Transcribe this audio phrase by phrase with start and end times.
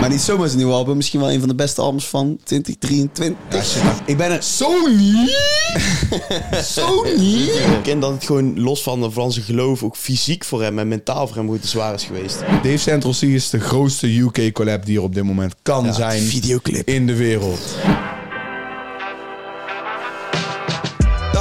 [0.00, 0.96] Maar niet zomaar zijn nieuwe album.
[0.96, 3.36] Misschien wel een van de beste albums van 2023.
[3.50, 3.82] Ja, shit.
[4.04, 4.42] Ik ben er...
[4.42, 5.28] Sony!
[6.74, 7.42] Sony!
[7.48, 10.88] Ik ken dat het gewoon los van de Franse geloof ook fysiek voor hem en
[10.88, 12.40] mentaal voor hem goed te zwaar is geweest.
[12.62, 16.22] Dave Central C is de grootste UK collab die er op dit moment kan zijn
[16.22, 16.88] videoclip.
[16.88, 17.60] in de wereld.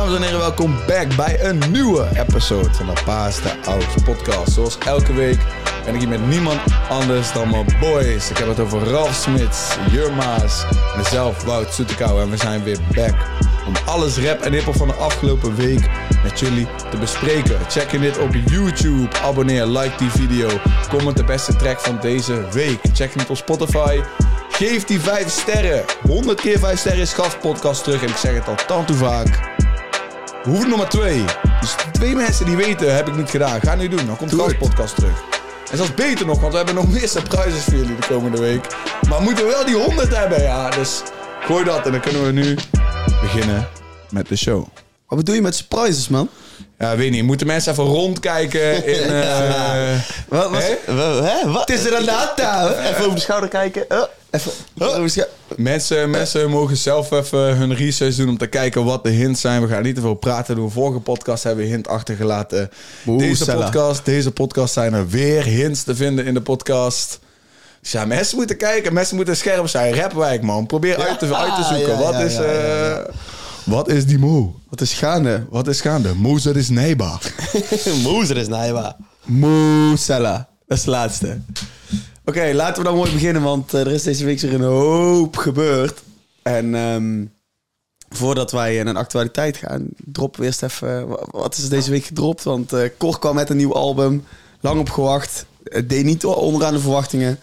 [0.09, 4.51] Dames en heren, welkom back bij een nieuwe episode van de Paas de Ouds podcast.
[4.51, 5.39] Zoals elke week
[5.85, 6.59] ben ik hier met niemand
[6.89, 8.29] anders dan mijn boys.
[8.29, 12.21] Ik heb het over Ralf Smits, Jurmaas en mezelf, Wout Soetekau.
[12.21, 13.13] En we zijn weer back
[13.67, 15.89] om alles rap en hiphop van de afgelopen week
[16.23, 17.59] met jullie te bespreken.
[17.67, 20.49] Check je dit op YouTube, abonneer, like die video,
[20.89, 22.79] comment de beste track van deze week.
[22.93, 24.01] Check je het op Spotify.
[24.49, 25.83] Geef die 5 sterren.
[26.01, 28.01] 100 keer 5 sterren is gastpodcast terug.
[28.01, 29.58] En ik zeg het al tant vaak.
[30.43, 31.25] We hoeven nog maar twee.
[31.61, 33.61] Dus twee mensen die weten, heb ik niet gedaan.
[33.61, 35.23] Ga nu doen, dan komt de gastpodcast terug.
[35.71, 38.75] En zelfs beter nog, want we hebben nog meer surprises voor jullie de komende week.
[39.09, 40.69] Maar we moeten wel die 100 hebben, ja.
[40.69, 41.01] Dus
[41.41, 42.57] gooi dat en dan kunnen we nu
[43.21, 43.67] beginnen
[44.09, 44.67] met de show.
[45.07, 46.29] Wat bedoel je met surprises, man?
[46.79, 47.23] Ja, weet niet.
[47.23, 49.07] Moeten mensen even rondkijken in...
[50.27, 50.93] Wat, wat, hè?
[51.23, 51.51] Hè?
[51.51, 51.67] Wat?
[51.67, 52.73] Het is er een data.
[52.89, 53.85] Even over de schouder kijken.
[53.89, 54.03] Oh.
[54.31, 54.51] Even.
[54.77, 55.05] Oh,
[55.55, 59.61] Mensen, mensen mogen zelf even hun research doen om te kijken wat de hints zijn.
[59.61, 60.55] We gaan niet te veel praten.
[60.55, 62.71] De vorige podcast hebben we hint achtergelaten.
[63.03, 63.63] Boe, Deze Sella.
[63.63, 67.19] podcast, deze podcast zijn er weer hints te vinden in de podcast.
[67.81, 68.93] Dus ja, mensen moeten kijken.
[68.93, 69.93] Mensen moeten scherp zijn.
[69.95, 70.65] Rapwijk, man.
[70.65, 71.93] Probeer uit, te, uit te zoeken.
[71.93, 72.97] ja, wat, is, eh,
[73.69, 74.59] wat is die Mo?
[74.69, 75.45] Wat is gaande?
[75.49, 76.13] Wat is gaande?
[76.15, 77.19] Mozer is Neiba.
[78.03, 78.97] Mozer is Nijwa.
[79.25, 80.49] Moesella.
[80.67, 81.39] Dat is de laatste.
[82.25, 85.37] Oké, laten we dan mooi beginnen, want eh, er is deze week weer een hoop
[85.37, 86.01] gebeurd.
[86.43, 87.25] En ehm,
[88.09, 91.07] voordat wij in een actualiteit gaan, droppen we eerst even...
[91.07, 92.43] wa- Wat is er deze week gedropt?
[92.43, 94.23] Want eh Cor kwam met een nieuw album.
[94.59, 95.45] Lang op gewacht.
[95.63, 97.39] Het deed niet onderaan de verwachtingen.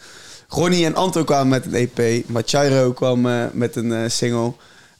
[0.48, 2.28] Ronnie en Anto kwamen met een EP.
[2.28, 4.52] Machairo kwam eh, met een single.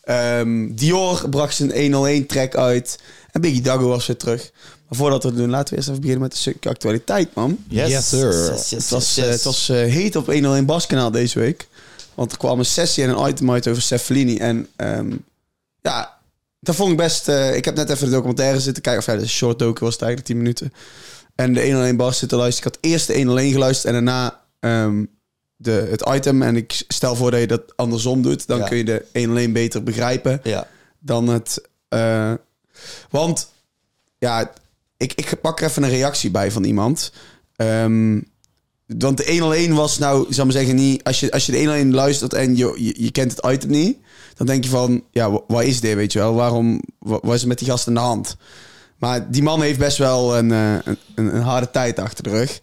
[0.06, 2.98] Ehm, Dior bracht zijn 101 track uit.
[3.30, 4.50] En Biggie Dago was weer terug.
[4.88, 7.58] Maar voordat we het doen, laten we eerst even beginnen met een stukje actualiteit, man.
[7.68, 7.88] Yes.
[7.90, 8.50] Yes, sir.
[8.50, 9.34] Yes, yes, Het was, yes, eh, yes.
[9.34, 11.68] het was eh, heet op 101 Bas kanaal deze week.
[12.14, 14.36] Want er kwam een sessie en een item uit over Cefalini.
[14.36, 15.14] En ehm,
[15.82, 16.18] ja,
[16.60, 17.28] dat vond ik best...
[17.28, 19.02] eh, ik heb net even de documentaire zitten kijken.
[19.02, 20.72] Of ja, de short docu was het eigenlijk 10 minuten.
[21.34, 22.72] En de 101 Bas zitten luisteren.
[22.72, 25.04] Ik had eerst de 101 geluisterd en daarna ehm,
[25.56, 26.42] de, het item.
[26.42, 28.46] En ik stel voor dat je dat andersom doet.
[28.46, 28.68] Dan Ja.
[28.68, 30.66] kun je de 101 beter begrijpen Ja.
[30.98, 31.60] dan het.
[31.88, 32.32] eh,
[33.10, 33.50] want
[34.18, 34.50] ja,
[34.96, 37.12] ik, ik pak er even een reactie bij van iemand.
[37.56, 38.20] Ehm,
[38.86, 41.04] want de 101 was nou, ik zou maar zeggen, niet.
[41.04, 43.98] Als je, als je de 101 luistert en je, je, je kent het item niet,
[44.34, 46.34] dan denk je van, ja, wa- waar is dit, weet je wel?
[46.34, 48.36] Waarom, wa- wat is er met die gast aan de hand?
[48.98, 52.30] Maar die man heeft best wel een, eh, een, een, een harde tijd achter de
[52.30, 52.60] rug.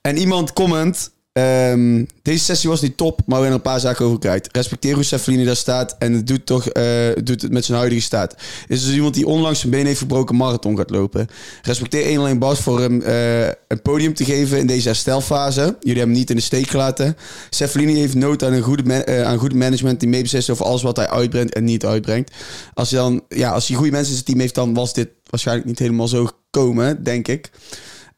[0.00, 1.10] En iemand comment.
[1.42, 4.48] Ehm, deze sessie was niet top, maar we hebben er een paar zaken over kwijt.
[4.52, 6.84] Respecteer hoe daar staat en het doet, toch, eh,
[7.24, 8.34] doet het met zijn huidige staat.
[8.68, 11.26] Is dus iemand die onlangs zijn been heeft verbroken marathon gaat lopen.
[11.62, 15.60] Respecteer 1 alleen Bas voor hem eh, een podium te geven in deze herstelfase.
[15.60, 17.16] Jullie hebben hem niet in de steek gelaten.
[17.50, 20.96] Cefalini heeft nood aan een goede, eh, aan goed management die meebeslist over alles wat
[20.96, 22.30] hij uitbrengt en niet uitbrengt.
[22.74, 25.08] Als hij dan, ja, als hij goede mensen in zijn team heeft, dan was dit
[25.30, 27.50] waarschijnlijk niet helemaal zo gekomen, denk ik.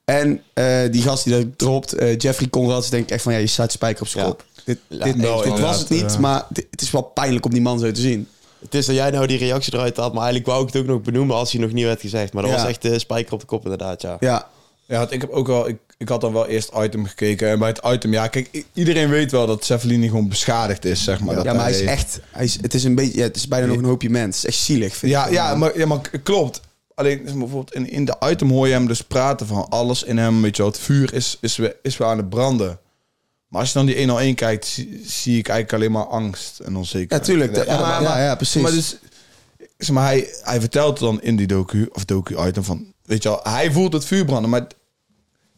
[0.07, 3.39] En eh, die gast die dat dropt, eh, Jeffrey Conrads, denk ik echt van ja,
[3.39, 4.31] je staat spijker op zijn Ja.
[4.31, 4.45] kop.
[4.65, 6.19] Dit, Ja, dit, dit was het niet, ja.
[6.19, 8.29] maar dit- het is wel pijnlijk om die man zo te zien.
[8.61, 10.89] Het is dat jij nou die reactie eruit had, maar eigenlijk wou ik het ook
[10.89, 12.33] nog benoemen als hij nog niet werd gezegd.
[12.33, 12.59] Maar dat Ja.
[12.59, 14.17] was echt de spijker op de kop inderdaad, ja.
[14.21, 14.49] Ja,
[14.89, 15.69] Ja, ik heb ook wel.
[15.69, 17.49] Ik, ik had dan wel eerst item gekeken.
[17.49, 21.21] En bij het item, ja, kijk, iedereen weet wel dat Cefalini gewoon beschadigd is, zeg
[21.21, 21.35] maar.
[21.35, 23.49] Dat ja maar hij is echt, hij is, het is een beetje, ja, het is
[23.49, 24.37] bijna nog een hoopje mens.
[24.37, 25.33] Het is echt zielig, vind Ja, ik.
[25.33, 26.61] ja, maar, ja, maar klopt.
[26.97, 30.19] Alleen maar, bijvoorbeeld in, in de item hoor je hem dus praten van alles in
[30.19, 30.43] hem.
[30.43, 32.79] Weet je wel, het vuur is, is, weer, is weer aan het branden.
[33.49, 36.73] Maar als je dan die 101 kijkt, zie, zie ik eigenlijk alleen maar angst en
[36.73, 37.25] Ja, onzekerheid.
[37.25, 37.57] tuurlijk.
[37.67, 38.63] Ja, maar- ja, ja, precies.
[38.63, 38.97] Maar, dus,
[39.79, 42.93] zeg maar hij, hij vertelt dan in die docu, of docu-item van...
[43.03, 44.67] Weet je wel, hij voelt het vuur branden, maar...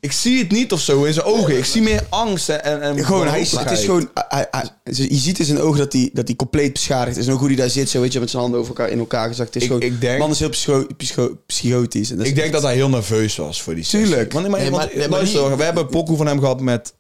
[0.00, 1.56] Ik zie het niet of zo in zijn ogen.
[1.58, 2.82] Ik zie meer angst en...
[2.82, 5.92] en gewoon, hij is, het is gewoon, hij- hij- je ziet in zijn ogen dat
[5.92, 7.26] hij, dat hij compleet beschadigd is.
[7.26, 9.28] En hoe hij daar zit, zo weet je, met zijn handen over elkaar in elkaar
[9.28, 9.54] gezakt.
[9.54, 12.10] Het is Ik- gewoon, ik denk- man is heel psycho, psycho- psychotisch.
[12.10, 14.08] En dat Ik denk dat hij heel nerveus was voor die sessie.
[14.08, 14.32] Tuurlijk.
[14.32, 16.38] Want, maar, Nee, want, maar- nee, maar luister, niet- we hebben een pokoe van hem
[16.40, 16.94] gehad met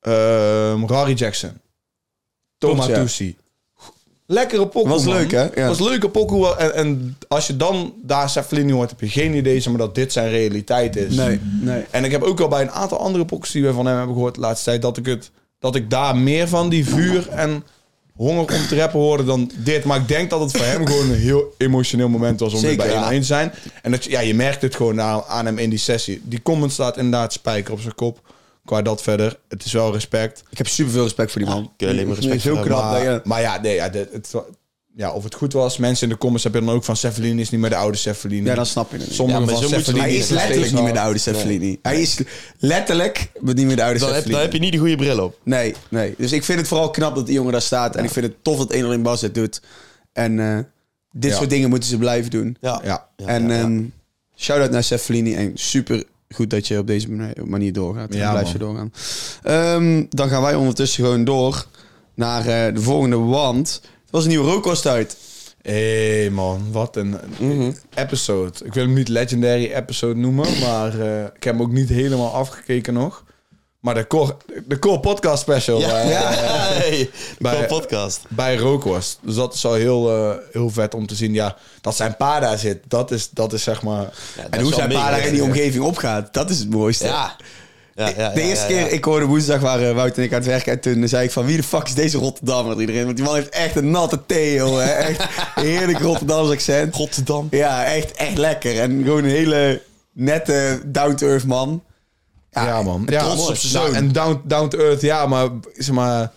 [0.00, 1.52] ehm Rari Jackson.
[2.58, 3.00] Thomas ja.
[3.02, 3.36] Tucci.
[4.26, 5.14] Lekkere pokoe, Was man.
[5.14, 5.46] leuk, hè?
[5.54, 5.66] Ja.
[5.68, 6.56] Was leuke pokoe.
[6.56, 10.12] En, en als je dan daar Cefalini hoort, heb je geen idee maar, dat dit
[10.12, 11.14] zijn realiteit is.
[11.14, 11.84] Nee, nee.
[11.90, 14.14] En ik heb ook al bij een aantal andere pokoes die we van hem hebben
[14.14, 14.82] gehoord de laatste tijd...
[14.82, 17.64] dat ik, het, dat ik daar meer van die vuur en
[18.14, 19.84] honger om te rappen hoorde dan dit.
[19.84, 22.76] Maar ik denk dat het voor hem gewoon een heel emotioneel moment was om Zeker,
[22.84, 23.10] weer bij ja.
[23.10, 23.52] 1 te zijn.
[23.82, 26.20] En dat, je- ja, je merkt het gewoon aan, aan hem in die sessie.
[26.24, 28.20] Die comment staat inderdaad spijker op zijn kop.
[28.66, 29.38] Qua dat verder.
[29.48, 30.42] Het is wel respect.
[30.50, 31.72] Ik heb super veel respect voor die man.
[31.76, 32.82] je alleen maar respect Heel knap.
[32.82, 34.34] maar, je- maar ja, nee, ja, dit- het,
[34.94, 35.76] ja, of het goed was.
[35.76, 38.46] Mensen in de comments hebben dan ook van Cefalini is niet meer de oude Cefalini.
[38.46, 39.06] Ja, dan snap je het.
[39.06, 39.14] niet.
[39.16, 41.18] Sommige Ja, maar van zo moet je- Cefalini Hij is letterlijk niet meer de oude
[41.18, 41.78] Cefalini.
[41.82, 42.18] Hij is
[42.58, 44.30] letterlijk niet meer de oude Dan heb, Cefalini.
[44.32, 45.38] dan heb je niet de goede bril op.
[45.42, 46.14] Nee, nee.
[46.18, 47.96] Dus ik vind het vooral knap dat die jongen daar staat.
[47.96, 49.60] En ik vind het tof dat 1 in Bas het doet.
[50.12, 50.58] En eh,
[51.12, 51.36] dit Ja.
[51.36, 52.56] soort dingen moeten ze blijven doen.
[52.60, 52.80] Ja.
[52.84, 53.08] Ja.
[53.16, 53.60] en ja, ja.
[53.60, 53.82] ehm,
[54.36, 55.34] shout-out naar Cefalini.
[55.34, 56.04] En super
[56.34, 58.10] goed dat je op deze manier- doorgaat.
[58.10, 58.92] En Ja, blijf je doorgaan.
[59.42, 61.66] Ehm, dan gaan wij ondertussen gewoon door
[62.14, 63.16] naar eh, de volgende.
[63.16, 65.16] Want er was een nieuwe rookworst uit.
[65.62, 67.70] Hé hey man, wat een Mhm.
[67.94, 68.52] episode.
[68.64, 72.32] Ik wil hem niet legendary episode noemen, maar eh, ik heb hem ook niet helemaal
[72.32, 73.24] afgekeken nog.
[73.86, 76.22] Maar de core, de core podcast special Ja, eh, ja.
[76.30, 78.20] Hey, Bij- bij podcast.
[78.28, 79.18] bij Rookworst.
[79.22, 81.32] Dus dat is al heel, eh, heel vet om te zien.
[81.34, 84.02] Ja, dat zijn pa daar zit, dat is, dat is zeg maar...
[84.36, 86.34] Ja, En hoe zijn pa daar in die omgeving opgaat.
[86.34, 87.06] Dat is het mooiste.
[87.06, 87.36] Ja.
[87.94, 90.46] Ja, ja, de eerste ja, keer, ik hoorde woensdag waren Wout en ik aan het
[90.46, 90.72] werken.
[90.72, 92.80] En toen zei ik van, wie de fuck is deze Rotterdammer?
[92.80, 94.82] Iedereen, want die man heeft echt een natte thee, joh.
[95.08, 95.22] Echt
[95.54, 96.94] heerlijk Rotterdams accent.
[96.94, 97.48] Rotterdam.
[97.50, 98.80] Ja, echt, echt lekker.
[98.80, 101.82] En gewoon een hele nette, down-to-earth man.
[102.64, 103.06] Ja, man.
[103.06, 103.96] en Ja, trots op zijn Nou, zoon.
[103.96, 106.32] En down, down to earth, ja, maar, zeg maar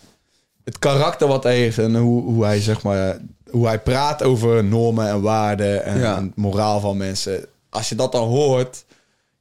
[0.63, 3.17] het karakter wat hij heeft en hoe, hoe hij zeg maar
[3.49, 6.15] hoe hij praat over normen en waarden en, Ja.
[6.17, 7.45] en moraal van mensen.
[7.69, 8.85] Als je dat dan hoort,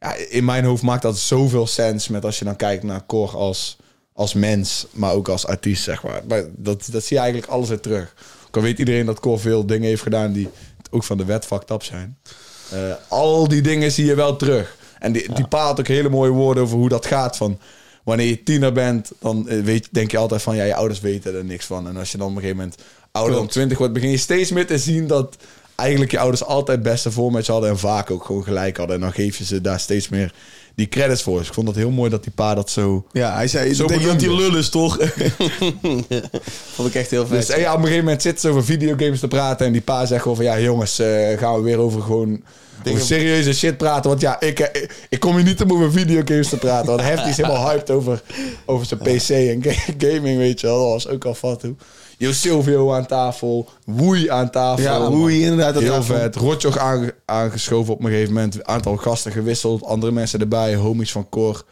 [0.00, 3.36] ja, in mijn hoofd maakt dat zoveel sens met als je dan kijkt naar Cor
[3.36, 3.76] als,
[4.12, 6.22] als mens, maar ook als artiest, zeg maar.
[6.28, 8.14] maar dat, dat zie je eigenlijk alles weer terug.
[8.46, 10.48] Ook al weet iedereen dat Cor veel dingen heeft gedaan die
[10.90, 12.18] ook van de wet fucked up zijn.
[12.70, 12.78] Eh,
[13.08, 14.76] al die dingen zie je wel terug.
[14.98, 17.36] En die, die pa had ook hele mooie woorden over hoe dat gaat.
[17.36, 17.58] Van
[18.04, 21.34] wanneer je tiener bent, dan eh, weet, denk je altijd van ja, je ouders weten
[21.34, 21.88] er niks van.
[21.88, 23.52] En als je dan op een gegeven moment ouder dan Klopt.
[23.52, 25.36] 20 wordt, begin je steeds meer te zien dat
[25.74, 28.76] eigenlijk je ouders altijd het beste voor met je hadden en vaak ook gewoon gelijk
[28.76, 28.96] hadden.
[28.96, 30.32] En dan geef je ze daar steeds meer
[30.74, 31.38] die credits voor.
[31.38, 33.06] Dus ik vond dat heel mooi dat die pa dat zo.
[33.12, 34.98] Ja, hij zei, Zo denk dat die lul is, toch?
[36.74, 37.46] Vond ik echt heel vet.
[37.46, 39.66] Dus ja, op een gegeven moment zitten ze over videogames te praten.
[39.66, 42.42] En die pa zegt gewoon van ja, jongens, eh, gaan we weer over gewoon.
[42.86, 44.10] Over serieuze shit praten.
[44.10, 46.86] Want ja, ik, eh, ik, ik kom hier niet om over videogames te praten.
[46.86, 48.22] Want Hefty is helemaal hyped over,
[48.66, 50.82] over zijn PC en ga- gaming, weet je wel.
[50.82, 51.74] Dat was ook al fat toe.
[52.18, 53.68] Jo Silvio aan tafel.
[53.84, 54.84] Woei aan tafel.
[54.84, 56.36] Ja, Woei inderdaad Heel vet.
[56.36, 58.54] Rotjoch aange- aangeschoven op een gegeven moment.
[58.54, 59.84] Een aantal gasten gewisseld.
[59.84, 60.74] Andere mensen erbij.
[60.74, 61.64] Homies van Cor.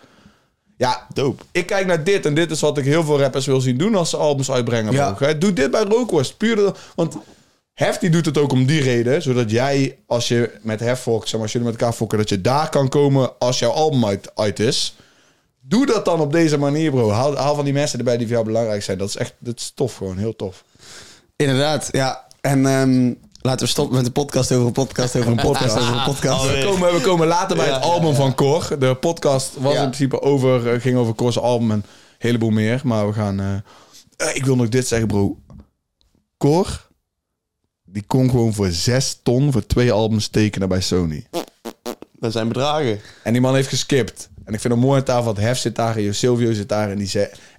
[0.76, 1.42] Ja, Dope.
[1.52, 3.94] ik kijk naar dit en dit is wat ik heel veel rappers wil zien doen
[3.94, 4.92] als ze albums uitbrengen.
[4.92, 5.16] Ja.
[5.38, 6.36] Doe dit bij Rookworst.
[6.36, 6.72] Puur de-
[7.76, 9.22] Hefty doet het ook om die reden.
[9.22, 12.40] Zodat jij, als je met Hef zeg maar, als jullie met elkaar fokken, dat je
[12.40, 14.96] daar kan komen als jouw album uit, uit is.
[15.60, 17.10] Doe dat dan op deze manier, bro.
[17.10, 18.98] Haal, haal van die mensen erbij die voor jou belangrijk zijn.
[18.98, 20.18] Dat is echt dat is tof gewoon.
[20.18, 20.64] Heel tof.
[21.36, 22.26] Inderdaad, ja.
[22.40, 25.94] En ehm, laten we stoppen met een podcast over een podcast over een podcast over
[25.96, 26.46] een podcast.
[26.50, 28.16] We komen, we komen later bij Ja, het album ja, ja.
[28.16, 28.78] van Cor.
[28.78, 31.84] De podcast was in principe over, eh, ging over Cor's album en een
[32.18, 32.80] heleboel meer.
[32.84, 33.40] Maar we gaan...
[33.40, 33.54] eh,
[34.28, 35.38] eh, ik wil nog dit zeggen, bro.
[36.38, 36.85] Cor,
[37.96, 41.26] die kon gewoon voor zes ton voor twee albums tekenen bij Sony.
[42.18, 43.00] Dat zijn bedragen.
[43.22, 44.28] En die man heeft geskipt.
[44.44, 46.90] En ik vind het mooi aan tafel, want Hef zit daar en Silvio zit daar.
[46.90, 47.10] En die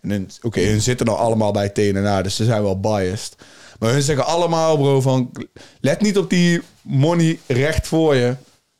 [0.01, 3.35] hun- Oké, hun zitten nou allemaal bij TNA, dus ze zijn wel biased.
[3.79, 5.31] Maar hun zeggen allemaal, bro, van...
[5.79, 8.35] Let niet op die money recht voor je.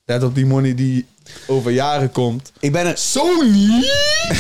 [0.06, 1.06] Let op die money die
[1.48, 2.52] over jaren komt.
[2.60, 3.84] Ik ben er Sony!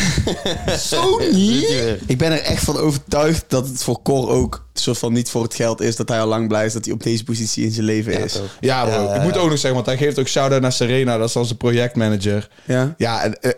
[0.91, 1.65] Sony!
[2.05, 5.29] Ik ben er echt van overtuigd dat het voor Cor ook een soort van niet
[5.29, 5.95] voor het geld is.
[5.95, 8.33] Dat hij al lang blij is dat hij op deze positie in zijn leven is.
[8.33, 8.57] toch.
[8.59, 9.13] Ja, bro.
[9.13, 11.17] Ik moet ook nog zeggen, want hij geeft ook shout-out naar Serena.
[11.17, 12.49] Dat is zijn projectmanager.
[12.65, 12.93] Ja?
[12.97, 13.51] Ja, en, eh,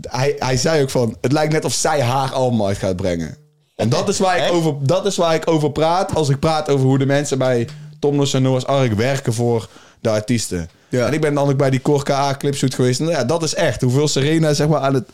[0.00, 1.16] hij, hij zei ook van...
[1.20, 3.36] Het lijkt net of zij haar album uit gaat brengen.
[3.76, 4.52] En dat is, waar ik Echt?
[4.52, 6.14] over, dat is waar ik over praat.
[6.14, 7.68] Als ik praat over hoe de mensen bij
[7.98, 9.68] Tom en Noah's Ark werken voor
[10.00, 10.70] de artiesten.
[10.88, 11.06] Ja.
[11.06, 13.00] En ik ben dan ook bij die Cor KA clipshoot geweest.
[13.00, 13.80] En ja, dat is echt.
[13.80, 15.08] Hoeveel Serena zeg maar aan het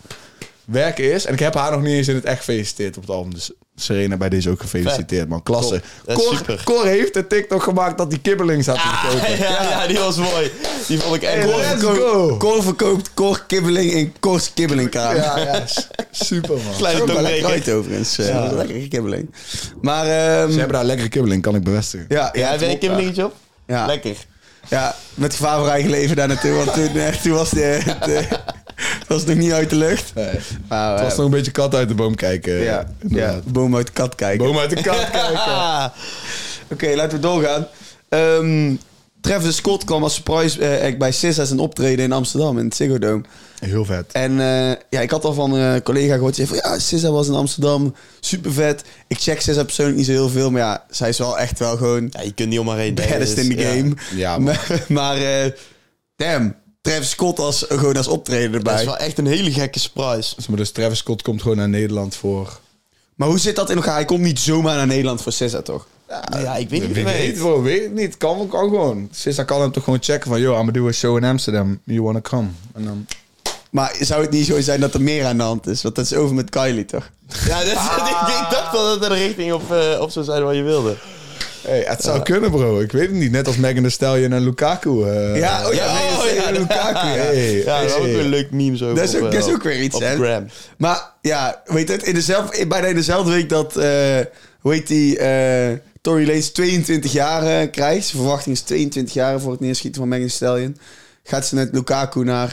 [0.65, 1.25] werken is.
[1.27, 3.35] En ik heb haar nog niet eens in het echt gefeliciteerd op het album.
[3.35, 5.43] Dus Serena bij deze ook gefeliciteerd, man.
[5.43, 5.83] Klasse.
[6.65, 9.39] Cor, heeft een TikTok gemaakt dat die kibbeling zat te verkopen.
[9.39, 10.51] ja, ja, die was mooi.
[10.87, 11.63] Die vond ik echt Hey, mooi.
[11.67, 12.37] let's Cor, go.
[12.37, 15.17] Cor verkoopt Cor kibbeling in Cor's kibbelingkraam.
[15.17, 15.63] Ja, ja,
[16.11, 16.77] super man.
[16.77, 18.19] Kleine uit overigens.
[18.19, 19.35] is lekker kibbeling.
[19.81, 22.07] Maar ehm, Ze hebben daar lekkere kibbeling, kan ik bevestigen.
[22.09, 23.35] ja, Ja, heb jij een kibbelingetje op?
[23.67, 23.87] Ja.
[23.87, 24.17] Lekker.
[24.69, 26.53] Ja, met gevaar voor eigen leven daar naartoe.
[26.53, 28.39] Want toen, eh, toen was, de, het, eh,
[29.09, 30.15] was het nog niet uit de lucht.
[30.15, 30.39] Nee.
[30.69, 32.55] Maar, Het was eh, nog een beetje kat uit de boom kijken.
[32.55, 33.45] ja, ja, inderdaad.
[33.45, 34.47] boom uit de kat kijken.
[34.47, 35.93] Boom uit de kat kijken.
[36.71, 37.67] Oké, laten we doorgaan.
[38.09, 38.75] Ehm
[39.25, 42.75] Travis Scott kwam als surprise eh, act bij SZA een optreden in Amsterdam in het
[42.75, 43.23] Ziggo Dome.
[43.59, 44.13] Heel vet.
[44.13, 46.35] En eh, ja, ik had al van een collega gehoord.
[46.37, 47.95] Die zei van ja, SZA was in Amsterdam.
[48.21, 48.85] Super vet.
[49.07, 50.51] Ik check SZA persoonlijk niet zo heel veel.
[50.51, 52.95] Maar ja, zij is wel echt wel gewoon ja, je kunt niet om haar heen.
[52.95, 53.93] baddest in the game.
[54.15, 55.51] Ja, maar maar eh,
[56.17, 56.55] damn.
[56.81, 58.81] Travis Scott als, gewoon als optreden Dat erbij.
[58.81, 60.35] is wel echt een hele gekke surprise.
[60.37, 62.61] Dus, maar dus Travis Scott komt gewoon naar Nederland voor...
[63.15, 63.95] Maar hoe zit dat in elkaar?
[63.95, 65.87] Hij komt niet zomaar naar Nederland voor SZA, toch?
[66.09, 68.17] Ja, ik weet niet Weet, je weet, wel, ik niet.
[68.17, 69.09] Kan, kan gewoon.
[69.13, 70.41] Sissa kan hem toch gewoon checken van...
[70.41, 71.81] Yo, I'm gonna do a show in Amsterdam.
[71.85, 72.49] You wanna come?
[72.75, 73.07] En dan...
[73.71, 75.83] Maar zou het niet zo zijn dat er meer aan de hand is?
[75.83, 77.11] Want dat is over met Kylie, toch?
[77.47, 77.67] Ja, dat,
[78.11, 80.97] ik, ik dacht dat het er richting op, eh, op zou zijn waar je wilde.
[81.63, 82.81] Hey, het zou kunnen, bro.
[82.81, 83.31] Ik weet het niet.
[83.31, 85.03] Net als Megan Thee Stallion en Lukaku.
[85.03, 85.37] eh.
[85.37, 87.15] Ja, oh ja, Ja, oh ja, Lukaku, ja.
[87.15, 88.95] Hey, Ja, dat is ook weer leuk memes over.
[88.97, 90.15] Dat is ook, op, dat is eh, ook weer iets, hè?
[90.17, 90.47] Gram.
[90.79, 94.21] Maar ja, weet je het, in dezelfde, bijna in dezelfde week dat, eh
[94.61, 98.07] hoe heet die, eh Tory Lanez 22 jaar krijgt.
[98.07, 100.77] Zijn verwachting is 22 jaar voor het neerschieten van Megan Stallion.
[101.23, 102.49] Gaat ze met Lukaku naar,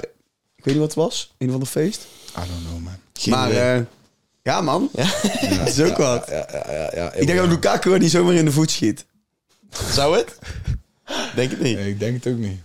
[0.56, 2.08] ik weet niet wat het was, een of ander feest.
[2.30, 2.96] I don't know, man.
[3.14, 3.82] Geen maar eh,
[4.44, 4.90] ja man,
[5.60, 6.28] dat is ook wat.
[6.30, 7.14] Ja, ja, ja, ja.
[7.14, 9.06] Ik denk dat Lukaku er niet zomaar in de voet schiet.
[9.92, 10.38] Zou het?
[11.36, 11.78] Denk het niet.
[11.78, 12.60] Nee, ik denk het ook niet.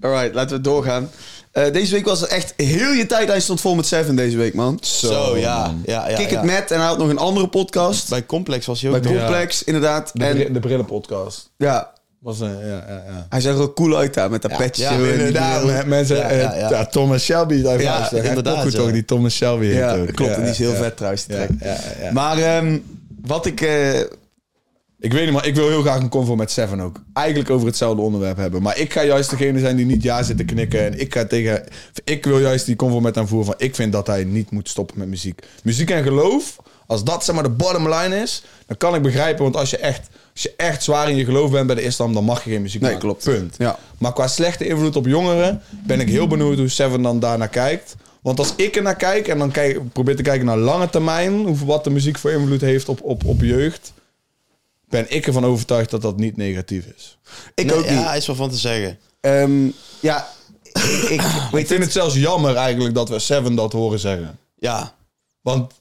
[0.00, 1.10] Alright, laten we doorgaan.
[1.52, 3.28] Eh, deze week was het echt heel je tijd.
[3.28, 4.78] Hij stond vol met Seven deze week, man.
[4.80, 5.74] Zo, ja.
[5.84, 6.36] ja, ja, Kick ja.
[6.36, 8.08] het met en hij had nog een andere podcast.
[8.08, 9.14] Bij Complex was hij Bij ook nog.
[9.16, 10.10] Complex, inderdaad.
[10.14, 11.50] De, en de Brillenpodcast.
[11.56, 13.26] ja, Was een, ja, ja, ja.
[13.28, 14.82] hij zag er ook cool uit daar met dat petje.
[14.82, 16.70] ja, zo en die Inderdaad, mensen, Ja, eh, ja, ja.
[16.70, 17.62] ja, Thomas Shelby.
[17.62, 18.78] Daar Ja, ja, inderdaad, Goed ja.
[18.78, 20.12] toch, die Thomas Shelby heet Ja, ook.
[20.12, 20.30] klopt.
[20.30, 21.58] Ja, en die is heel ja, vet trouwens, die Ja, track.
[21.60, 22.12] ja, ja.
[22.12, 22.78] Maar ehm,
[23.22, 23.60] wat ik...
[23.60, 24.00] eh,
[25.02, 26.96] Ik weet niet, maar ik wil heel graag een convo met Seven ook.
[27.12, 28.62] Eigenlijk over hetzelfde onderwerp hebben.
[28.62, 30.84] Maar ik ga juist degene zijn die niet ja zit te knikken.
[30.84, 31.64] En ik ga tegen...
[32.04, 33.54] Ik wil juist die convo met hem voeren van...
[33.58, 35.42] Ik vind dat hij niet moet stoppen met muziek.
[35.62, 36.56] Muziek en geloof,
[36.86, 38.44] als dat zeg maar de bottom line is...
[38.66, 41.50] Dan kan ik begrijpen, want als je echt, als je echt zwaar in je geloof
[41.50, 42.14] bent bij de islam...
[42.14, 43.06] Dan mag je geen muziek Nee, maken.
[43.06, 43.24] klopt.
[43.24, 43.54] Punt.
[43.58, 43.78] Ja.
[43.98, 45.62] Maar qua slechte invloed op jongeren...
[45.86, 47.94] Ben ik heel benieuwd hoe Seven dan daarnaar kijkt.
[48.20, 51.32] Want als ik er naar kijk en dan kijk, probeer te kijken naar lange termijn...
[51.32, 53.92] Hoe, wat de muziek voor invloed heeft op, op, op jeugd
[54.92, 57.18] ben ik ervan overtuigd dat dat niet negatief is.
[57.54, 57.98] ik Nee, ook niet.
[57.98, 58.98] Ja, is wel van te zeggen.
[59.20, 59.66] Ehm,
[60.00, 60.28] ja,
[60.62, 61.20] ik, ik Ik
[61.50, 61.78] weet vind het.
[61.78, 64.38] het zelfs jammer eigenlijk dat we Seven dat horen zeggen.
[64.58, 64.94] Ja.
[65.40, 65.72] Want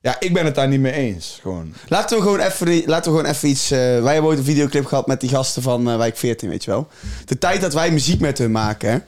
[0.00, 1.38] ja, ik ben het daar niet mee eens.
[1.42, 1.74] Gewoon.
[1.88, 3.70] Laten we gewoon even, laten we gewoon even iets...
[3.70, 6.64] eh, wij hebben ooit een videoclip gehad met die gasten van eh, Wijk 14, weet
[6.64, 6.88] je wel.
[7.24, 9.04] De tijd dat wij muziek met hun maken...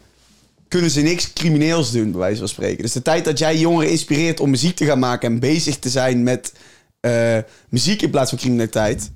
[0.68, 2.82] kunnen ze niks crimineels doen, bij wijze van spreken.
[2.82, 5.32] Dus de tijd dat jij jongeren inspireert om muziek te gaan maken...
[5.32, 6.52] en bezig te zijn met
[7.00, 7.38] eh,
[7.68, 9.10] muziek in plaats van criminaliteit...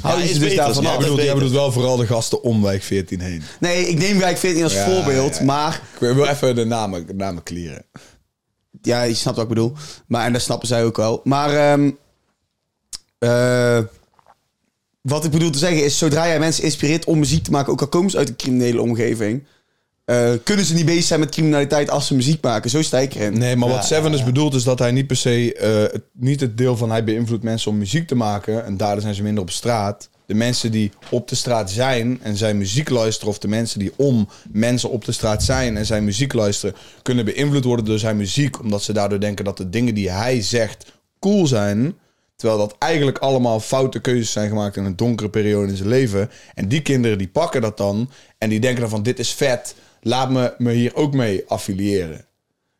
[0.00, 0.94] hou je ze dus daarvan ja, af.
[0.94, 1.24] Jij bedoelt, beter.
[1.24, 3.42] jij bedoelt wel vooral de gasten om wijk 14 heen.
[3.60, 5.44] Nee, ik neem Wijk 14 als Ja, voorbeeld, ja.
[5.44, 5.82] maar...
[5.94, 7.84] Ik wil even de namen, de namen clearen.
[8.82, 9.72] Ja, je snapt wat ik bedoel.
[10.06, 11.20] Maar, en dat snappen zij ook wel.
[11.24, 11.90] Maar ehm,
[13.18, 13.78] eh,
[15.00, 15.98] wat ik bedoel te zeggen is...
[15.98, 17.72] zodra jij mensen inspireert om muziek te maken...
[17.72, 19.46] ook al komen ze uit een criminele omgeving...
[20.10, 22.70] eh, kunnen ze niet bezig zijn met criminaliteit als ze muziek maken.
[22.70, 23.38] Zo sta ik erin.
[23.38, 25.54] Nee, maar Ja, wat Seven ja, dus bedoelt is dat hij niet per se...
[25.54, 28.64] eh, het, niet het deel van hij beïnvloedt mensen om muziek te maken...
[28.64, 30.08] en daardoor zijn ze minder op straat.
[30.26, 33.30] De mensen die op de straat zijn en zijn muziek luisteren...
[33.30, 36.74] of de mensen die om mensen op de straat zijn en zijn muziek luisteren...
[37.02, 38.60] kunnen beïnvloed worden door zijn muziek...
[38.60, 41.94] omdat ze daardoor denken dat de dingen die hij zegt cool zijn...
[42.36, 46.30] Terwijl dat eigenlijk allemaal foute keuzes zijn gemaakt in een donkere periode in zijn leven.
[46.54, 49.74] En die kinderen die pakken dat dan en die denken dan van dit is vet,
[50.00, 52.24] laat me me hier ook mee affiliëren.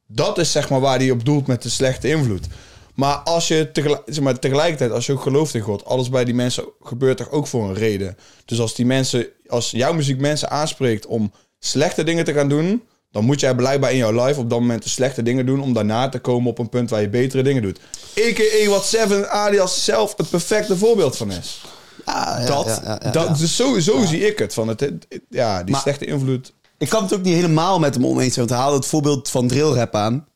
[0.06, 2.46] Dat is zeg maar waar hij op doelt met de slechte invloed.
[2.94, 6.24] Maar als je tegelijk, zeg maar, tegelijkertijd, als je ook gelooft in God, alles bij
[6.24, 8.16] die mensen gebeurt toch ook voor een reden.
[8.44, 12.82] Dus als die mensen, als jouw muziek mensen aanspreekt om slechte dingen te gaan doen,
[13.10, 15.72] dan moet jij blijkbaar in jouw life op dat moment de slechte dingen doen om
[15.72, 17.78] daarna te komen op een punt waar je betere dingen doet.
[18.18, 18.68] A.k.a.
[18.68, 21.60] wat Seven alias zelf het perfecte voorbeeld van is.
[22.06, 23.34] Ja, ja, Dat- ja, dat, ja.
[23.34, 24.54] Dus zo, zo zie ik het.
[24.54, 26.52] Van het, het- ja, die Maar- slechte invloed.
[26.80, 28.46] Ik kan het ook niet helemaal met hem oneens zijn.
[28.46, 30.26] Want hij haalde het voorbeeld van drillrap aan.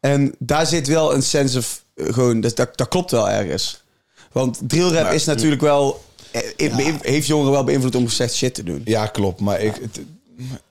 [0.00, 1.84] En daar zit wel een sense of...
[1.94, 3.82] eh, gewoon, dat, dat, dat klopt wel ergens.
[4.32, 6.04] Want drillrap Maar- is natuurlijk wel...
[6.30, 8.82] eh, Heeft jongeren wel beïnvloed om slecht shit te doen.
[8.84, 9.40] Ja, klopt.
[9.40, 10.00] Maar ik, het-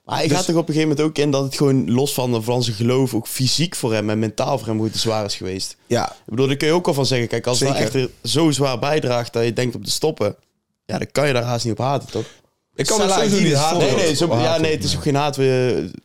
[0.05, 2.13] Maar hij Dus- gaat toch op een gegeven moment ook in dat het gewoon los
[2.13, 5.25] van, van zijn geloof ook fysiek voor hem en mentaal voor hem goed te zwaar
[5.25, 5.75] is geweest.
[5.87, 7.27] Ja, Ik bedoel, daar kun je ook al van zeggen.
[7.27, 8.09] Kijk, als het nou echt Zeker.
[8.21, 10.35] er zo zwaar bijdraagt dat je denkt om te stoppen,
[10.85, 12.25] ja, dan kan je daar haast niet op haten, toch?
[12.77, 13.77] Ik kan het sowieso niet haten.
[13.77, 15.47] Nee, nee, zo, Haat ja, nee, het is ook geen haat, eh,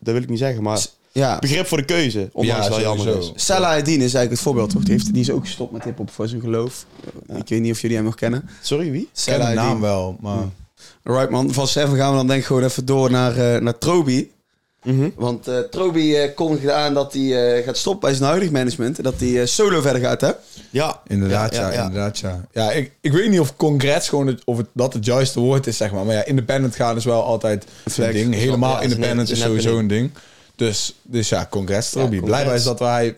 [0.00, 1.38] dat wil ik niet zeggen, maar ja.
[1.38, 3.32] begrip voor de keuze, ondanks Ja, wel jammer is.
[3.34, 4.82] Salah Eddin is eigenlijk het voorbeeld, toch?
[4.82, 6.86] Die, heeft, die is ook gestopt met hip-hop voor zijn geloof.
[7.26, 8.48] Ik weet niet of jullie hem nog kennen.
[8.62, 9.00] Sorry, wie?
[9.00, 10.44] Ik ken Salah de naam wel, maar...
[11.04, 13.78] Alright man, van Seven gaan we dan denk ik gewoon even door naar, eh naar
[13.78, 14.30] Trobi.
[14.84, 15.08] Mhm.
[15.14, 18.96] Want eh Trobi eh kondigde aan dat hij eh, gaat stoppen bij zijn huidig management.
[18.98, 20.30] En dat hij solo verder gaat, hè?
[20.70, 21.00] Ja.
[21.06, 22.44] Inderdaad, ja, inderdaad, ja.
[22.52, 25.66] Ja, ik, ik weet niet of congrats gewoon het, of het, dat het juiste woord
[25.66, 26.04] is, zeg maar.
[26.04, 28.12] Maar ja, independent gaan is wel altijd een flex.
[28.12, 28.34] ding.
[28.34, 30.10] Helemaal Ja, is net- independent is sowieso een een ding.
[30.56, 32.02] Dus, dus ja, congrats, Toby.
[32.04, 32.26] congrats.
[32.28, 33.16] Blijkbaar is dat waar hij,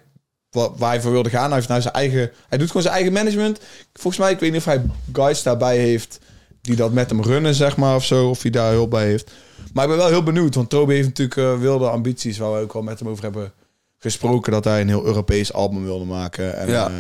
[0.51, 1.47] wa- waar hij voor wilde gaan.
[1.47, 2.31] Hij heeft nou zijn eigen...
[2.49, 3.59] Hij doet gewoon zijn eigen management.
[3.93, 6.19] Volgens mij, ik weet niet of hij guys daarbij heeft...
[6.65, 8.29] die dat met hem runnen, zeg maar, of zo.
[8.29, 9.31] Of hij daar hulp bij heeft.
[9.73, 12.39] Maar ik ben wel heel benieuwd, want Toby heeft natuurlijk eh, wilde ambities...
[12.39, 13.53] waar we ook al met hem over hebben
[13.99, 14.53] gesproken...
[14.53, 16.57] dat hij een heel Europees album wilde maken.
[16.57, 16.87] En, Ja.
[16.89, 16.95] eh,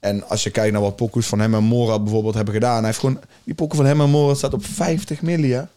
[0.00, 2.76] en als je kijkt naar wat pokoes van hem en Morat bijvoorbeeld hebben gedaan...
[2.76, 3.20] hij heeft gewoon...
[3.44, 5.68] Die pokoe van hem en Morat staat op 50 miljoen.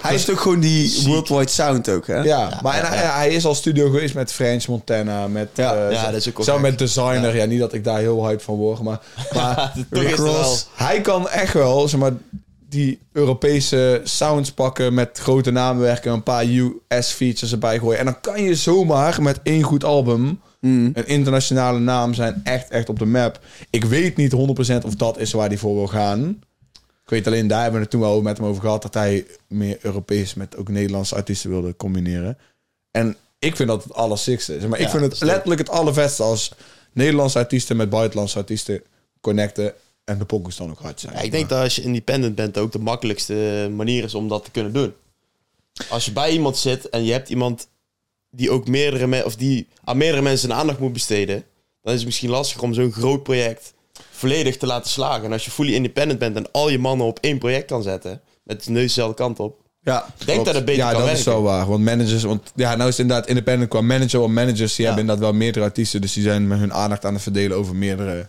[0.00, 2.20] Hij heeft ook gewoon die worldwide sound ook, hè?
[2.20, 5.74] Ja, maar en hij, hij is al studio geweest met French Montana, met, Ja.
[5.74, 6.58] eh, Ja, dat is ook gek.
[6.60, 7.36] met Designer.
[7.36, 7.44] Ja.
[7.44, 9.00] niet dat ik daar heel hype van word, maar,
[9.34, 12.12] maar is hij kan echt wel, zeg maar,
[12.68, 17.98] die Europese sounds pakken met grote namen werken, een paar US-features erbij gooien.
[17.98, 20.90] En dan kan je zomaar met één goed album Mm.
[20.94, 23.40] een internationale naam zijn, echt, echt op de map.
[23.70, 26.40] Ik weet niet 100% of dat is waar hij voor wil gaan.
[27.02, 29.26] Ik weet alleen, daar hebben we het toen wel met hem over gehad, dat hij
[29.48, 32.38] meer Europees met ook Nederlandse artiesten wilde combineren.
[32.90, 34.66] En ik vind dat het allersikste is.
[34.66, 36.52] Maar ik vind het letterlijk het allervetste als
[36.92, 38.82] Nederlandse artiesten met buitenlandse artiesten
[39.20, 39.72] connecten
[40.06, 41.12] en de pokus dan ook hard zijn.
[41.14, 44.44] Ja, ik denk dat als je independent bent ook de makkelijkste manier is om dat
[44.44, 44.92] te kunnen doen.
[45.88, 47.68] Als je bij iemand zit en je hebt iemand
[48.30, 51.44] die ook meerdere me- of die aan meerdere mensen aandacht moet besteden,
[51.82, 53.74] dan is het misschien lastiger om zo'n groot project
[54.10, 55.24] volledig te laten slagen.
[55.24, 58.20] En als je fully independent bent en al je mannen op één project kan zetten,
[58.42, 60.06] met de neus dezelfde kant op, Ja.
[60.24, 61.18] denk dat het beter ja, kan dat werken.
[61.20, 61.66] is wel waar.
[61.66, 64.20] Want managers, want ja, nou is het inderdaad independent qua manager.
[64.20, 64.90] Want managers die Ja.
[64.90, 66.00] hebben inderdaad wel meerdere artiesten.
[66.00, 68.26] Dus die zijn met hun aandacht aan het verdelen over meerdere,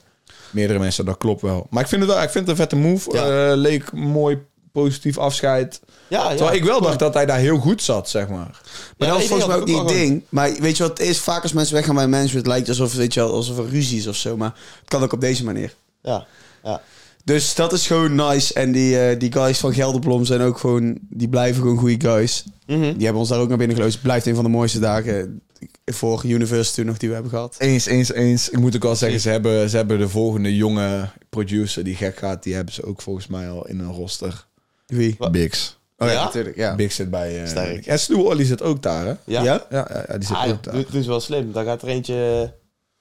[0.52, 1.06] meerdere mensen.
[1.06, 1.68] Dat klopt wel.
[1.70, 3.12] Maar ik vind het wel, ik vind het een vette move.
[3.14, 3.50] Ja.
[3.52, 4.38] Eh, leek mooi
[4.72, 5.80] positief afscheid.
[6.08, 6.88] Ja, ja, Terwijl ik wel cool.
[6.88, 8.62] dacht dat hij daar heel goed zat, zeg maar.
[8.98, 10.24] Maar Ja, dat is volgens mij ook niet het ding.
[10.30, 11.20] Maar weet je wat het is?
[11.20, 13.98] Vaak als mensen weggaan bij management lijkt het alsof, weet je wel, alsof er ruzie
[13.98, 14.38] is of zo.
[14.38, 15.74] Maar het kan ook op deze manier.
[16.02, 16.26] Ja,
[16.64, 16.82] ja.
[17.24, 18.54] Dus dat is gewoon nice.
[18.54, 20.98] En die, eh, die guys van Gelderblom zijn ook gewoon...
[21.10, 22.44] Die blijven gewoon goede guys.
[22.66, 22.80] Mhm.
[22.82, 23.94] Die hebben ons daar ook naar binnen geloosd.
[23.94, 25.42] Het blijft een van de mooiste dagen
[25.86, 27.56] voor Universe nog die we hebben gehad.
[27.58, 28.50] Eens, eens, eens.
[28.50, 32.18] Ik moet ook wel zeggen, ze hebben, ze hebben de volgende jonge producer die gek
[32.18, 32.44] gaat.
[32.44, 34.46] Die hebben ze ook volgens mij al in een roster.
[34.86, 35.18] Wie?
[35.32, 35.78] Biggs.
[35.98, 36.24] Oh ja, Ja?
[36.24, 36.56] natuurlijk.
[36.56, 36.76] Ja.
[36.76, 37.42] Biggs zit bij...
[37.44, 37.86] eh Sterk.
[37.86, 39.14] en Stu Olly zit ook daar, hè?
[39.26, 39.44] Ja?
[39.44, 39.66] Ja?
[39.70, 40.84] Ja, die zit Ah, ook daar.
[40.92, 41.52] doe ze wel slim.
[41.52, 42.54] Dan gaat er eentje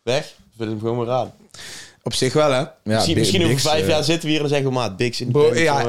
[0.02, 0.34] weg.
[0.56, 1.32] Wil hem gewoon maar raden.
[2.02, 2.58] Op zich wel, hè?
[2.58, 4.96] Ja, misschien Bi- misschien over vijf eh, jaar zitten we hier en zeggen we, maat,
[4.96, 5.84] Bix in de ja.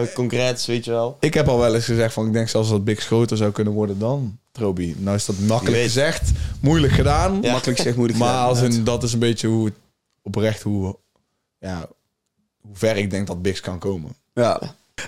[0.65, 1.17] weet je wel.
[1.19, 3.73] Ik heb al wel eens gezegd van ik denk zelfs dat Biggs groter zou kunnen
[3.73, 4.95] worden dan Trobi.
[4.97, 7.39] Nou is dat makkelijk gezegd, moeilijk gedaan.
[7.41, 7.51] Ja.
[7.51, 8.79] Makkelijk zeg moeilijk Maar gedaan, als inderdaad.
[8.79, 9.73] een, dat is een beetje hoe het
[10.21, 10.97] oprecht hoe,
[11.59, 11.87] ja,
[12.61, 14.15] hoe ver ik denk dat Biggs kan komen.
[14.33, 14.61] Ja.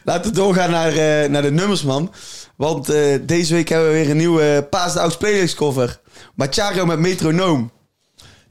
[0.03, 2.13] Laten we doorgaan naar, eh, naar de nummers, man.
[2.55, 5.99] Want eh, deze week hebben we weer een nieuwe Paas de Oud playlist cover.
[6.35, 7.71] Machario met metronoom.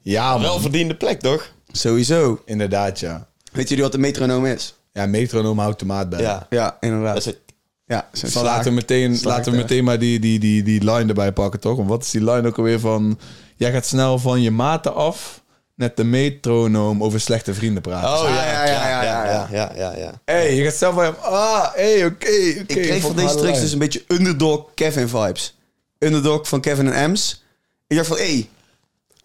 [0.02, 0.42] Ja, man.
[0.42, 1.52] Wel verdiende plek, toch?
[1.72, 2.42] Sowieso.
[2.44, 3.28] inderdaad ja.
[3.52, 4.74] Weet jullie wat een metronoom is?
[4.92, 6.20] Ja, metronoom houdt de maat bij.
[6.20, 6.46] Ja.
[6.50, 7.14] Ja, inderdaad.
[7.14, 7.38] Dat is het.
[7.88, 11.60] Ja, laten we meteen, laten we meteen maar die, die, die, die line erbij pakken,
[11.60, 11.76] toch?
[11.76, 13.18] Want wat is die line ook alweer van...
[13.56, 15.42] Jij gaat snel van je maten af
[15.78, 18.08] net de metronoom over slechte vrienden praten.
[18.08, 20.20] Oh ja, ja, ja, ja, ja, ja, ja.
[20.24, 21.22] hey, je gaat zelf van.
[21.22, 22.26] Ah, hey, oké.
[22.26, 25.56] Ik kreeg van deze tricks dus een beetje underdog Kevin vibes.
[25.98, 27.44] Underdog van Kevin en Ems.
[27.86, 28.48] Ik dacht van, hé, hey,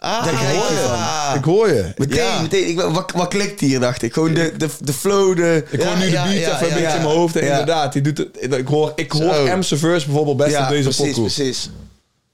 [0.03, 1.33] Ah, Daar krijg je ja.
[1.33, 1.93] Ik hoor je.
[1.97, 2.41] meteen, Ja.
[2.41, 4.13] meteen, ik, wat, wat klikt hier, dacht ik.
[4.13, 5.63] Gewoon de, de, de flow, de...
[5.69, 7.35] Ik hoor nu de beat even een beetje in mijn hoofd.
[7.35, 9.57] En inderdaad, die doet het, ik hoor, ik hoor Zo.
[9.57, 11.21] M's verse bijvoorbeeld best op deze precies, pokoe.
[11.23, 11.69] precies.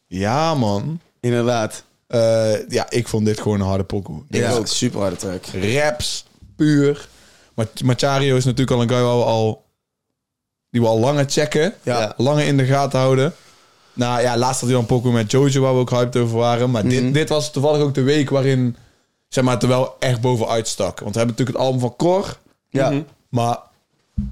[0.07, 0.99] Ja, man.
[1.19, 1.83] Inderdaad.
[2.07, 4.21] Eh, ja, ik vond dit gewoon een harde pokoe.
[4.29, 4.67] Ja, ook.
[4.67, 5.43] super harde track.
[5.61, 7.07] Raps, puur.
[7.53, 9.65] Maar Machario is natuurlijk al een guy waar we al...
[10.71, 11.73] Die we al langer checken.
[11.83, 12.13] Ja.
[12.17, 13.33] Langer in de gaten houden.
[13.99, 16.71] Nou ja, laatst had hij dan pokoe met Jojo, waar we ook hyped over waren.
[16.71, 16.89] Maar Mhm.
[17.03, 18.75] dit, dit was toevallig ook de week waarin...
[19.27, 20.99] Zeg maar, het er wel echt bovenuit stak.
[20.99, 22.37] Want we hebben natuurlijk het album van Cor.
[22.69, 22.89] Ja.
[22.89, 23.01] Mhm.
[23.29, 23.57] Maar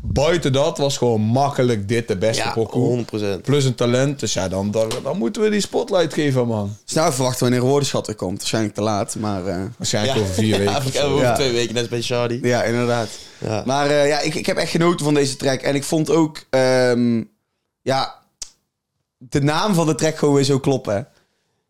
[0.01, 2.87] buiten dat was gewoon makkelijk dit de beste Ja, pokoe.
[2.87, 3.41] 100%.
[3.41, 4.19] Plus een talent.
[4.19, 6.75] Dus ja, dan, dan, dan moeten we die spotlight geven, man.
[6.85, 8.37] Snel verwachten wanneer woordenschat er komt.
[8.37, 9.45] Waarschijnlijk te laat, maar...
[9.45, 10.21] eh, Waarschijnlijk Ja.
[10.23, 10.71] over vier weken.
[10.71, 10.99] Ja, of ik zo.
[10.99, 11.33] heb over Ja.
[11.35, 12.39] twee weken, net als bij Shardy.
[12.41, 13.07] ja, inderdaad.
[13.37, 13.63] Ja.
[13.65, 15.61] Maar eh, ja, ik, ik heb echt genoten van deze track.
[15.61, 16.43] En ik vond ook...
[16.49, 17.23] ehm,
[17.81, 18.15] ja,
[19.17, 21.07] de naam van de track gewoon weer zo kloppen.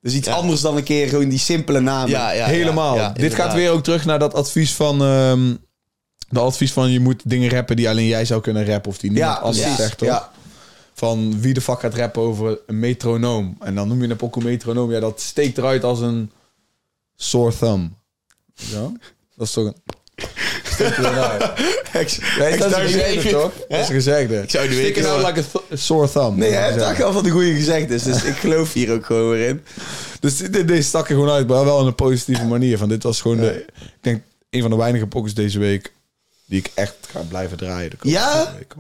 [0.02, 0.34] Dus iets Ja.
[0.34, 2.10] anders dan een keer gewoon die simpele namen.
[2.10, 2.96] Ja, ja, Helemaal.
[2.96, 5.02] ja, ja, Dit gaat weer ook terug naar dat advies van...
[5.02, 5.54] ehm
[6.30, 8.92] de advies van je moet dingen rappen die alleen jij zou kunnen rappen.
[8.92, 9.78] Of die niemand Ja, anders precies.
[9.80, 10.08] zegt, toch?
[10.08, 10.32] Ja,
[10.94, 13.56] Van wie de fuck gaat rappen over een metronoom.
[13.60, 14.92] En dan noem je een pokoe metronoom.
[14.92, 16.32] Ja, dat steekt eruit als een
[17.16, 17.92] sore thumb.
[18.54, 18.92] Ja?
[19.36, 19.76] Dat is toch een...
[20.64, 21.40] Steekt eruit.
[22.40, 23.52] Nee, dat is zou een gezegde, toch?
[23.68, 24.42] Dat is een gezegde.
[24.42, 25.40] Ik zou out zo- like
[25.74, 26.38] a sore thumb.
[26.38, 27.88] Nee, Dat hij heeft echt wel van de goede gezegd.
[27.88, 29.64] Dus, dus ik geloof hier ook gewoon weer in.
[30.20, 32.78] Dus dit, dit- deze stak er gewoon uit, maar wel op een positieve manier.
[32.78, 35.92] Van dit was gewoon de, ik denk, een van de weinige pokkers deze week
[36.46, 37.90] die ik echt ga blijven draaien.
[37.90, 38.54] de komende Ja?
[38.58, 38.74] week.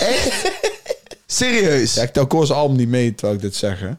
[0.00, 0.50] Echt?
[1.26, 1.94] Serieus?
[1.94, 3.90] Ja, ik tel Koos album niet mee, terwijl ik dit zeg, hè.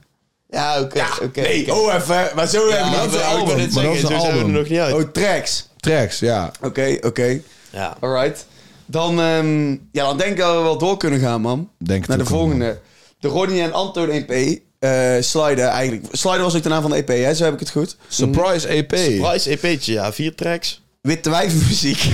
[0.50, 1.04] Ja, oké.
[1.24, 2.32] oké, nee, oh even.
[2.36, 4.34] Maar zo Ja, hebben we ik dit maar dat is zo een zijn we er
[4.34, 4.52] album.
[4.52, 4.94] nog niet uit.
[4.94, 5.68] Oh, tracks.
[5.84, 6.52] Tracks, ja.
[6.62, 7.40] Oké, oké.
[7.72, 7.98] Ja.
[8.00, 8.46] Alright.
[8.86, 11.70] Dan, ehm, ja, dan denk ik dat we wel door kunnen gaan, man.
[11.78, 12.80] Denk Naar de wel, volgende.
[13.20, 14.60] De Ronnie en Anton EP.
[14.80, 16.06] eh Slider eigenlijk.
[16.12, 17.34] Slider was ook de naam van de EP, hè?
[17.34, 17.98] Zo heb ik het goed.
[18.08, 18.88] Surprise EP.
[18.88, 20.14] Price EP'tje, ja.
[20.14, 20.82] Vier tracks.
[21.02, 22.04] Witte wijvenmuziek.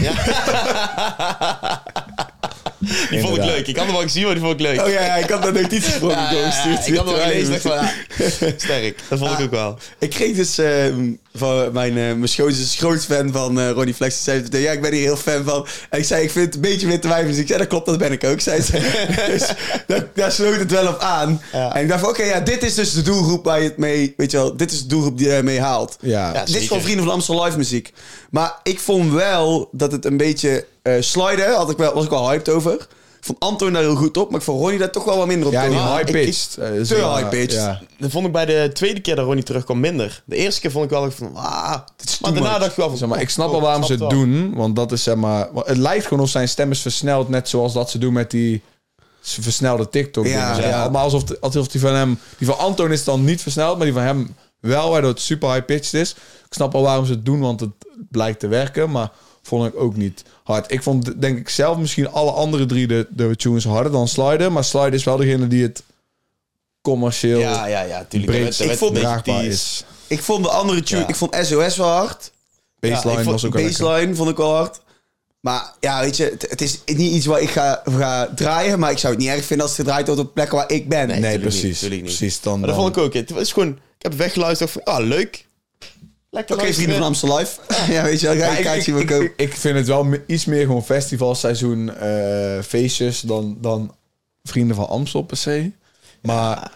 [3.10, 3.68] Die vond ik leuk.
[3.68, 4.82] Ik had hem al gezien, maar die vond ik leuk.
[4.82, 6.88] Oh ja, ja, ik had dat notitie voor Ja, doorgestuurd.
[6.88, 7.50] ik had hem al gelezen.
[7.52, 9.00] dacht van, sterk.
[9.10, 9.78] Dat vond ik ook wel.
[10.00, 10.86] Ik kreeg dus eh,
[11.36, 14.24] van mijn, eh mijn schoonzus is groot fan van eh Ronnie Flex.
[14.24, 15.68] Die zei, ja, ik ben hier heel fan van.
[15.90, 17.48] En ik zei, ik vind het een beetje witte wijvenmuziek.
[17.48, 18.72] Ja, dat klopt, dat ben ik ook, zei ze.
[19.32, 19.54] dus
[19.88, 21.42] daar, daar sloot het wel op aan.
[21.52, 24.14] En ik dacht van, oké, ja, dit is dus de doelgroep waar je het mee,
[24.18, 25.98] weet je wel, dit is de doelgroep die je ermee haalt.
[26.02, 26.44] Ja.
[26.46, 27.94] Dit is gewoon Vrienden van Amstel live muziek.
[28.30, 30.66] Maar ik vond wel dat het een beetje...
[31.00, 32.74] sliden had ik wel, was ik wel hyped over.
[33.20, 35.28] Ik vond Anton daar heel goed op, maar ik vond Ronnie daar toch wel wat
[35.28, 35.54] minder op.
[35.54, 35.96] Ja, die doen.
[35.98, 36.58] high-pitched.
[36.60, 37.52] Eh, te high-pitched.
[37.54, 37.82] Ja.
[37.98, 40.24] Dat vond ik bij de tweede keer dat Ronnie terugkwam minder.
[40.26, 41.76] De eerste keer vond ik wel echt van, ah.
[42.06, 42.58] is Maar daarna much.
[42.60, 44.10] dacht ik wel van, Zeg maar, ik snap oh, wel waarom ze het wel.
[44.10, 44.54] doen.
[44.56, 45.48] Want dat is zeg maar...
[45.56, 47.30] Het lijkt gewoon of zijn stem is versneld.
[47.30, 48.62] Net zoals dat ze doen met die
[49.22, 50.26] versnelde TikTok.
[50.26, 50.70] Ja, dingen.
[50.70, 50.90] ja.
[50.90, 52.20] Maar alsof, de- alsof die van hem...
[52.38, 53.76] Die van Anton is dan niet versneld.
[53.78, 54.90] Maar die van hem wel.
[54.90, 56.12] Waardoor het super high-pitched is.
[56.46, 57.40] Ik snap wel waarom ze het doen.
[57.40, 57.70] Want het
[58.12, 58.92] blijkt te werken.
[58.92, 59.12] Maar
[59.50, 60.72] vond ik ook niet hard.
[60.72, 64.52] Ik vond denk ik zelf misschien alle andere drie de, de tunes harder dan Slider.
[64.52, 65.84] Maar Slider is wel degene die het
[66.82, 68.32] commercieel Ja, ja, ja, tuurlijk.
[68.32, 69.84] breed werd vond draagbaar die- is.
[70.08, 71.08] Ik vond de andere tune, Ja.
[71.08, 72.32] ik vond SOS wel hard.
[72.80, 73.64] Baseline Ja, ik was ook wel.
[73.64, 74.80] Baseline vond ik wel hard.
[75.40, 78.80] Maar ja, weet je, het, het is niet iets waar ik ga, ga draaien.
[78.80, 80.90] Maar ik zou het niet erg vinden als het gedraaid wordt op plekken waar ik
[80.90, 81.08] ben.
[81.08, 81.32] Nee.
[81.32, 81.80] Niet, precies.
[81.80, 82.16] tuurlijk niet.
[82.18, 83.14] precies dan, Maar dat dan- vond ik ook.
[83.14, 85.48] Het was gewoon, ik heb weggeluisterd van, ah, leuk.
[86.32, 87.06] Lekker Oké, vrienden van.
[87.06, 87.60] Amstel Live.
[87.94, 89.26] ja, weet je wel, ga Ja, je ik, kaartje ik, wil ik, kopen.
[89.26, 93.96] ik, ik vind het wel me- iets meer gewoon festivalseizoen eh, feestjes dan, dan
[94.44, 95.72] Vrienden van Amstel per se.
[96.22, 96.72] Maar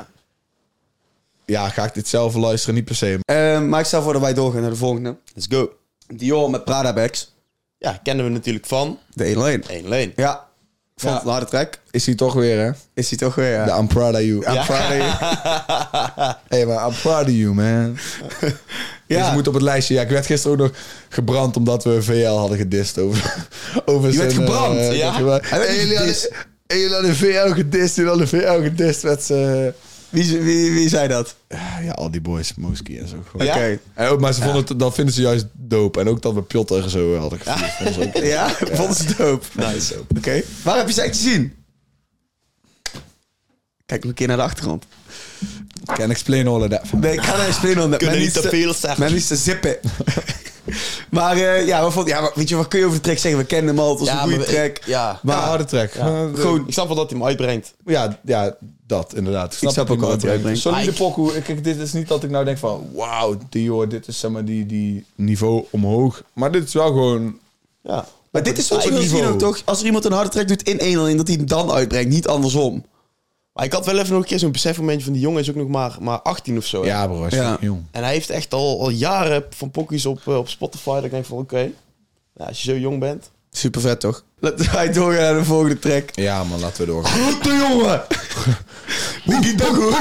[1.46, 2.76] ja, ga ik dit zelf luisteren?
[2.76, 3.20] Niet per se.
[3.26, 5.16] Eh, maar ik stel voor dat wij doorgaan naar de volgende.
[5.34, 5.72] Let's go.
[6.08, 7.34] Dior met Prada bags.
[7.78, 9.64] Ja, kennen we natuurlijk van De 1 alleen.
[9.68, 10.12] 1 Lane.
[10.16, 10.48] Ja,
[10.96, 11.22] vond Ja.
[11.22, 11.80] een harde track.
[11.92, 12.72] Is hij toch weer, hè?
[12.94, 13.66] Is hij toch weer, ja.
[13.66, 14.42] De I'm proud of you.
[14.42, 14.64] Ja, Ja.
[14.66, 16.40] Prada.
[16.50, 17.98] Hey, maar I'm proud of you, man.
[19.14, 19.22] Ja.
[19.24, 19.94] Deze moet op het lijstje.
[19.94, 20.78] Ja, ik werd gisteren ook nog
[21.10, 23.46] gebrand omdat we VL hadden gedist over...
[23.86, 24.78] over Je werd gebrand?
[24.78, 25.10] eh, Ja?
[25.10, 26.16] niet jullie hadden-
[26.68, 27.96] hey, jullie hadden VL gedist.
[27.96, 29.74] Jullie hadden VL gedist met ze...
[30.10, 31.36] Wie, wie, wie zei dat?
[31.82, 33.24] Ja, al die boys, Moski en zo.
[33.38, 33.46] Ja?
[33.56, 33.80] Oké.
[33.94, 36.00] En ook, maar ze vonden het, dat vinden ze juist dope.
[36.00, 37.94] En ook dat we Piotr zo hadden gevoeld.
[37.94, 39.46] ze ook- Ja, vonden ze dope.
[39.54, 39.96] Nice.
[40.18, 40.42] Oké.
[40.64, 41.54] Waar heb je ze echt gezien?
[43.86, 44.86] Kijk een keer naar de achtergrond.
[45.86, 46.82] Can explain all of that.
[46.94, 47.90] Nee, ik ga naar een spelen.
[47.90, 49.04] Met Kunnen niet te veel zeggen.
[49.04, 49.76] Men is te zippen.
[51.10, 53.40] maar eh, ja, we vonden, ja, weet je, wat kun je over de track zeggen?
[53.42, 54.80] We kennen hem al, het was een goede track.
[54.86, 55.20] Ja.
[55.24, 55.94] Maar Ja, harde track.
[55.94, 56.30] Ja.
[56.36, 57.74] Gewoon- Ik snap wel dat hij hem uitbrengt.
[57.86, 58.56] Ja, ja,
[58.88, 59.58] dat inderdaad.
[59.62, 60.60] Ik snap ook wel wat hij uitbrengt.
[60.60, 61.42] Solide ik- pokoe.
[61.42, 62.90] Kijk, dit is niet dat ik nou denk van...
[62.94, 66.24] Wauw, Dior, dit is zeg maar die, die niveau omhoog.
[66.34, 67.38] Maar dit is wel gewoon...
[67.82, 68.06] Ja.
[68.32, 69.26] Maar dit is wat niveau.
[69.26, 69.62] ook, toch?
[69.66, 72.10] Als er iemand een harde track doet in 1 in dat hij hem dan uitbrengt,
[72.10, 72.86] niet andersom.
[73.54, 75.56] Maar ik had wel even nog een keer zo'n besefmomentje van die jongen is ook
[75.56, 76.82] nog maar, maar 18 of zo.
[76.82, 76.88] hè.
[76.88, 77.18] Ja, bro.
[77.20, 77.58] hij is Ja.
[77.60, 77.84] jong.
[77.92, 80.96] En hij heeft echt al, al jaren van pokkies op, eh, op Spotify.
[80.96, 81.70] Dat ik denk van oké,
[82.36, 83.30] ja, als je zo jong bent.
[83.52, 84.24] Super vet, toch?
[84.40, 86.10] Laten wij doorgaan naar de volgende track.
[86.16, 87.32] Ja, man, laten we doorgaan.
[87.32, 88.04] Grote jongen!
[89.58, 89.90] Doggo!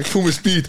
[0.00, 0.68] ik voel mijn speed.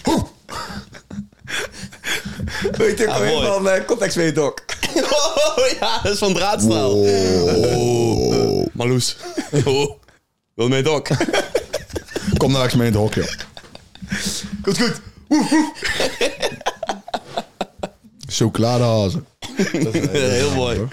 [2.78, 3.48] Weet je ook Ja, alweer mooi.
[3.48, 4.54] van uh, Context weer Doc.
[4.96, 6.91] Oh ja, dat is van draadstaal.
[6.91, 8.65] Oh.
[8.74, 9.17] Marloes.
[9.65, 9.91] Oh.
[10.58, 11.08] Wil mee dok.
[12.38, 13.28] Kom nou eens mee in het hok, joh.
[14.63, 15.02] Goed, goed.
[18.28, 19.26] Chocoladehazen.
[20.12, 20.88] Heel mooi.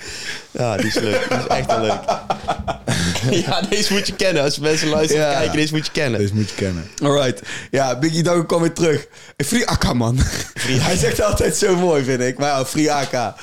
[0.51, 1.29] Ja, die is leuk.
[1.29, 2.01] Die is echt wel leuk.
[3.31, 4.43] Ja, deze moet je kennen.
[4.43, 5.37] Als mensen luisteren en Ja.
[5.39, 6.21] kijken, deze moet je kennen.
[6.21, 6.89] Deze moet je kennen.
[7.03, 7.43] Alright.
[7.71, 9.07] Ja, Biggie Doggo kwam weer terug.
[9.37, 10.19] Free Akka, man.
[10.61, 12.39] Hij zegt altijd zo mooi, vind ik.
[12.39, 13.35] Maar ja, Free Akka.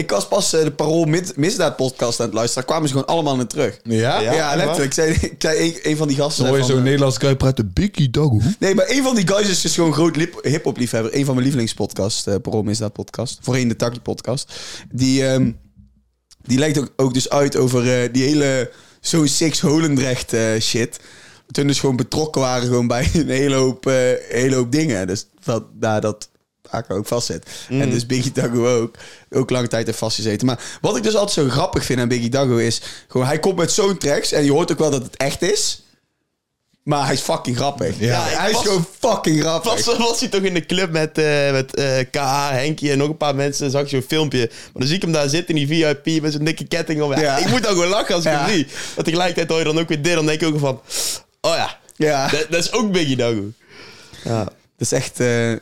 [0.00, 2.66] Ik was pas eh, de Parool Mid- Misdaad podcast aan het luisteren.
[2.66, 3.80] Daar kwamen ze gewoon allemaal naar terug.
[3.82, 4.20] Ja?
[4.20, 4.32] Ja.
[4.32, 4.84] Ja, letterlijk.
[4.84, 6.46] Ik zei, ik zei een, een van die gasten...
[6.46, 7.72] Hoor je zo'n eh, Nederlands guy praten.
[7.72, 8.42] Biggie dog.
[8.58, 11.14] Nee, maar een van die guys is dus gewoon groot hip-hop liefhebber.
[11.14, 13.38] Een van mijn lievelingspodcasts, uh, Parool Misdaad podcast.
[13.42, 14.52] Voorheen de Takkie podcast.
[14.92, 15.50] Die, ehm,
[16.42, 21.00] die legt ook, ook dus uit over eh, die hele zo Six Holendrecht eh, shit.
[21.50, 23.94] Toen dus gewoon betrokken waren gewoon bij een hele hoop, eh,
[24.28, 25.06] hele hoop dingen.
[25.06, 26.28] Dus dat, daar dat
[26.70, 27.46] Aka ook vastzit.
[27.68, 28.94] En dus Biggie Dago ook.
[29.30, 30.46] Ook lange tijd heeft vastgezeten.
[30.46, 32.80] Maar wat ik dus altijd zo grappig vind aan Biggie Dago is...
[33.08, 35.84] Gewoon, hij komt met zo'n tracks en je hoort ook wel dat het echt is.
[36.82, 37.94] Maar hij is fucking grappig.
[37.98, 38.28] Ja.
[38.30, 39.84] Ja, hij is gewoon fucking grappig.
[39.84, 43.08] Was, was hij toch in de club met, eh met eh KA, Henkie en nog
[43.08, 43.62] een paar mensen.
[43.62, 44.38] Dan zag je zo'n filmpje.
[44.38, 47.14] Maar dan zie ik hem daar zitten in die VIP met zo'n dikke ketting om.
[47.20, 47.36] Ja.
[47.36, 48.44] Ik moet dan gewoon lachen als ik Ja.
[48.44, 48.66] hem zie.
[48.96, 50.14] Maar tegelijkertijd hoor je dan ook weer dit.
[50.14, 50.80] Dan denk ik ook van...
[51.40, 53.44] Oh ja, Ja, dat, dat is ook Biggie Dago.
[54.24, 54.44] Ja.
[54.44, 55.20] dat is echt...
[55.20, 55.52] eh,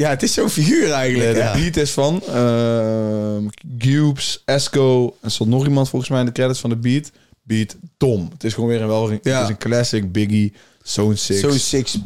[0.00, 1.32] Ja, het is zo'n figuur eigenlijk.
[1.32, 1.52] de ja.
[1.52, 3.46] beat is van ehm
[3.78, 7.10] Cubes, Esco en stond nog iemand volgens mij in de credits van de beat.
[7.42, 8.28] Beat Tom.
[8.32, 9.18] Het is gewoon weer een wel Ja.
[9.22, 11.40] het is een classic Biggie Zone 6.
[11.40, 11.98] Zo'n six.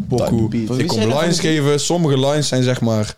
[0.48, 1.80] Wie Ik kom lines geven.
[1.80, 3.16] Sommige lines zijn zeg maar.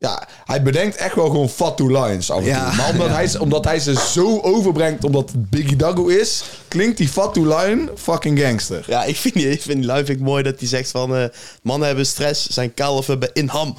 [0.00, 2.72] Ja, hij bedenkt echt wel gewoon fatu lines af en Ja.
[2.72, 6.96] Maar omdat, hij, ze- omdat hij ze zo overbrengt, omdat het Biggie Dago is, klinkt
[6.96, 8.84] die fatu line fucking gangster.
[8.86, 11.16] Ja, ik vind die, ik vind die line mooi dat hij zegt van...
[11.16, 11.24] eh,
[11.62, 13.78] mannen hebben stress, zijn kalven bij in ham.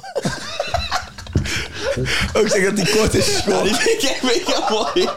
[2.36, 5.08] Ook zeg dat hij kort is Ja, die vind ik echt mega mooi.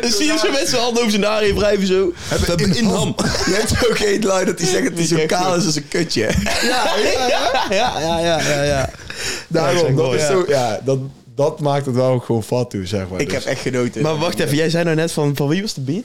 [0.00, 2.12] Dan zie je zo met zijn handen over zijn haren wrijven zo.
[2.28, 3.14] Hebben in ham.
[3.46, 5.88] Je hebt ook één line dat hij zegt dat hij zo kaal is als een
[5.88, 6.22] kutje.
[6.62, 7.28] Ja, ja,
[7.70, 8.90] ja, ja, ja, ja, ja.
[9.48, 10.98] Daarom, dat, is zo, ja, dat,
[11.34, 13.20] dat maakt het wel ook gewoon fatu, zeg maar.
[13.20, 14.02] Ik Dus heb echt genoten.
[14.02, 16.04] Maar wacht even, jij zei nou net van, van wie was de beat?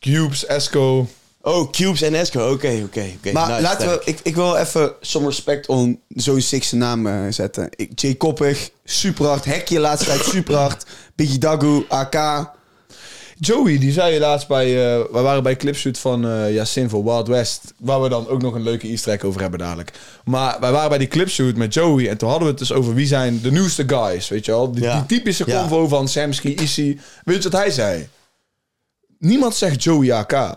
[0.00, 1.08] Cubes, Esco.
[1.42, 2.50] Oh, Cubes en Esco.
[2.50, 3.32] Oké, oké, oké.
[3.32, 7.14] Maar Nice, laten we, ik, ik wil even some respect on zo'n six naam eh,
[7.30, 7.68] zetten.
[7.76, 9.44] Ik, Jay Koppig, super hard.
[9.44, 10.84] Hekje laatste tijd super hard.
[11.14, 12.14] Biggie Dagu, AK.
[13.38, 14.66] Joey, die zei je laatst bij...
[14.66, 16.20] eh we waren bij clipshoot van
[16.52, 17.74] Yasin voor Wild West.
[17.78, 19.92] Waar we dan ook nog een leuke easter egg over hebben dadelijk.
[20.24, 22.08] Maar wij waren bij die clipshoot met Joey.
[22.08, 24.28] En toen hadden we het dus over wie zijn de nieuwste guys.
[24.28, 24.72] Weet je wel?
[24.72, 24.94] Die, Ja.
[25.06, 25.60] die typische Ja.
[25.60, 26.98] convo van Samsky, Issy.
[27.24, 28.08] Weet je wat hij zei?
[29.18, 30.54] Niemand zegt Joey AK.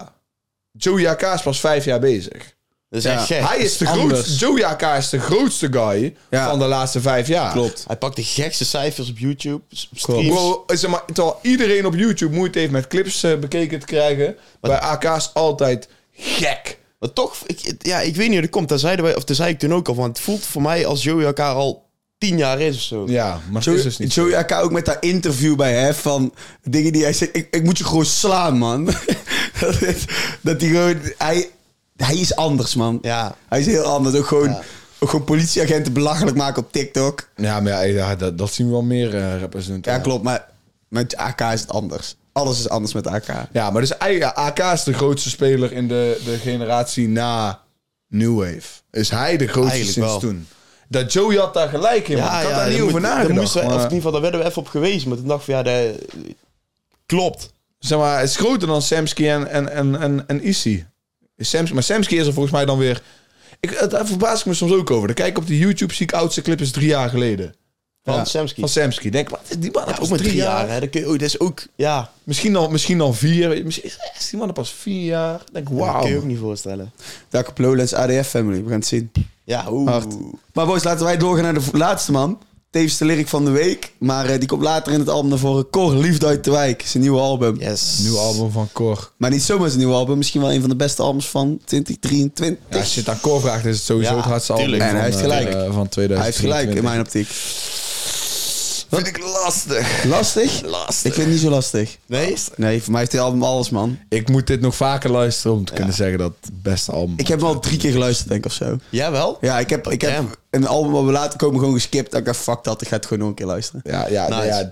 [0.71, 2.57] Joey AK is pas vijf jaar bezig.
[2.89, 3.47] Dat is Ja, echt gek.
[3.47, 4.11] Hij is de anders.
[4.19, 4.45] grootste...
[4.45, 6.49] Joey AK is de grootste guy Ja.
[6.49, 7.51] van de laatste vijf jaar.
[7.51, 7.83] Klopt.
[7.87, 9.61] Hij pakt de gekste cijfers op YouTube.
[9.71, 10.27] s- Streams.
[10.27, 14.35] Bro, zeg maar, terwijl iedereen op YouTube moeite heeft met clips eh, bekeken te krijgen.
[14.61, 16.77] bij AK is altijd gek.
[16.99, 18.69] Maar toch, ik, ja, ik weet niet hoe dat komt.
[18.69, 20.09] Daar zeiden wij, of daar zei ik toen ook al van.
[20.09, 23.03] Het voelt voor mij als Joey elkaar al tien jaar is of zo.
[23.07, 24.21] Ja, maar het Joey, is dus niet zo.
[24.21, 27.35] Joey AK ook met dat interview bij Hef van dingen die hij zegt.
[27.35, 28.85] Ik, ik moet je gewoon slaan, man.
[29.59, 30.05] dat, is-
[30.41, 30.97] dat hij gewoon...
[31.17, 31.49] Hij,
[32.05, 32.99] hij is anders, man.
[33.01, 33.35] Ja.
[33.49, 34.15] Hij is heel anders.
[34.15, 34.61] Ook gewoon, Ja.
[34.99, 37.29] ook gewoon politieagenten belachelijk maken op TikTok.
[37.35, 39.79] Ja, maar ja, ja, dat, dat zien we wel meer eh rappers doen.
[39.81, 40.23] Ja, klopt.
[40.23, 40.47] Maar
[40.87, 42.15] met AK is het anders.
[42.31, 43.25] Alles is anders met AK.
[43.51, 47.59] Ja, maar dus eigenlijk, ja, AK is de grootste speler in de, de generatie na
[48.07, 48.61] New Wave.
[48.91, 50.19] Is hij de grootste Eigenlijk sinds wel.
[50.19, 50.47] toen.
[50.87, 52.25] Dat Joey had daar gelijk in, man.
[52.27, 53.39] ik had daar niet over nagedacht.
[53.39, 55.09] moesten we, of in maar- ieder geval, daar werden we even op gewezen.
[55.09, 55.95] Maar toen dacht ik van, ja, dat
[57.05, 57.51] klopt.
[57.79, 60.83] zeg maar, het is groter dan Samsky en, en, en, en, en Issy.
[61.39, 63.01] Is Samsky, maar Samsky is er volgens mij dan weer...
[63.59, 65.07] Ik, het- daar verbaas ik me soms ook over.
[65.07, 67.53] Dan kijk ik op de YouTube, zie ik oudste clip is drie jaar geleden.
[68.03, 68.25] Van Ja.
[68.25, 68.59] Samsky.
[68.59, 69.09] Van Samsky.
[69.09, 70.69] Denk, is die man Ja, pas ook met drie jaar?
[70.69, 70.79] hè.
[70.79, 73.61] Dat, kun je, oh, dat is ook, ja, Misschien al, misschien al vier.
[73.65, 75.41] Misschien is die man pas vier jaar.
[75.51, 76.01] Denk, dat wauw.
[76.01, 76.91] kun je ook niet voorstellen.
[77.29, 78.63] Welke Lowlands ADF family.
[78.63, 79.11] We gaan het zien.
[79.43, 79.89] Ja, oeh.
[79.89, 80.15] Hard.
[80.53, 82.41] Maar boys, laten wij doorgaan naar de laatste man.
[82.71, 83.91] Tevens de lyric van de week.
[83.97, 85.69] Maar eh, die komt later in het album naar voren.
[85.69, 86.83] Cor, Liefde uit de Wijk.
[86.85, 87.55] Zijn nieuwe album.
[87.59, 87.97] Yes.
[88.01, 89.11] Nieuw album van Cor.
[89.17, 90.17] Maar niet zomaar zijn nieuwe album.
[90.17, 92.57] Misschien wel een van de beste albums van 2023.
[92.69, 94.79] Ja, als je het aan Cor vraagt, is het sowieso Ja, het hardste album van,
[94.87, 95.47] En hij heeft eh, gelijk.
[95.51, 96.17] van 2023.
[96.17, 97.27] Hij heeft gelijk in mijn optiek.
[98.89, 100.03] Vind ik lastig.
[100.03, 100.61] Lastig?
[100.61, 101.05] Lastig.
[101.05, 101.97] Ik vind het niet zo lastig.
[102.05, 102.35] Nee?
[102.55, 103.99] Nee, voor mij heeft dit album alles, man.
[104.09, 107.27] Ik moet dit nog vaker luisteren om te kunnen zeggen dat het beste album Ik
[107.27, 108.77] heb hem al drie keer geluisterd, denk ik, of zo.
[108.89, 109.37] Jawel?
[109.41, 110.31] Ja, ik heb, ik heb Damn.
[110.49, 112.11] een album waar we later komen gewoon geskipt.
[112.11, 113.81] Dat ik dacht, fuck dat, ik ga het gewoon nog een keer luisteren.
[113.83, 114.35] Ja, ja, Nice.
[114.35, 114.69] nou ja.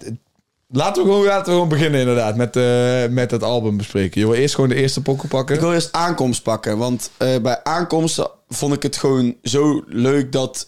[0.70, 4.22] Laten we, gewoon, laten we gewoon beginnen inderdaad met, eh, met het album bespreken.
[4.22, 5.56] Je wil eerst gewoon de eerste pokken pakken.
[5.56, 6.78] Ik wil eerst aankomst pakken.
[6.78, 10.68] Want eh, bij aankomsten vond ik het gewoon zo leuk dat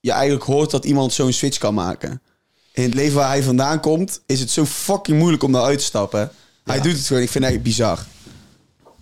[0.00, 2.22] je eigenlijk hoort dat iemand zo'n switch kan maken.
[2.78, 5.78] In het leven waar hij vandaan komt, is het zo fucking moeilijk om daar uit
[5.78, 6.30] te stappen.
[6.64, 7.22] Hij doet het gewoon.
[7.22, 7.98] Ik vind het bizar.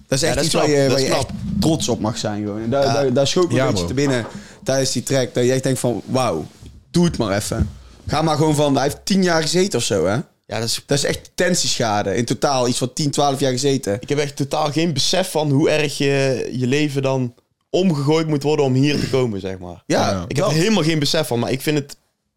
[0.07, 1.27] Dat is echt dat iets waar je, waar je echt
[1.61, 2.45] trots op mag zijn.
[2.45, 2.63] Gewoon.
[2.63, 4.27] En daar, daar, daar schoot me een beetje te binnen
[4.65, 5.35] tijdens die track.
[5.35, 6.47] Dat je echt denkt van, wauw,
[6.91, 7.71] doe het maar even.
[8.07, 10.15] Ga maar gewoon van, hij heeft tien jaar gezeten of zo, hè?
[10.47, 12.17] Ja, dat is, Dat is echt detentieschade.
[12.17, 13.97] In totaal iets van 10, 12 jaar gezeten.
[14.01, 17.35] ik heb echt totaal geen besef van hoe erg je, je leven dan
[17.71, 19.83] omgegooid moet worden om hier te komen, zeg maar.
[19.87, 20.25] Ja, Ja.
[20.29, 21.97] Ik heb er helemaal geen besef van, maar ik vind het...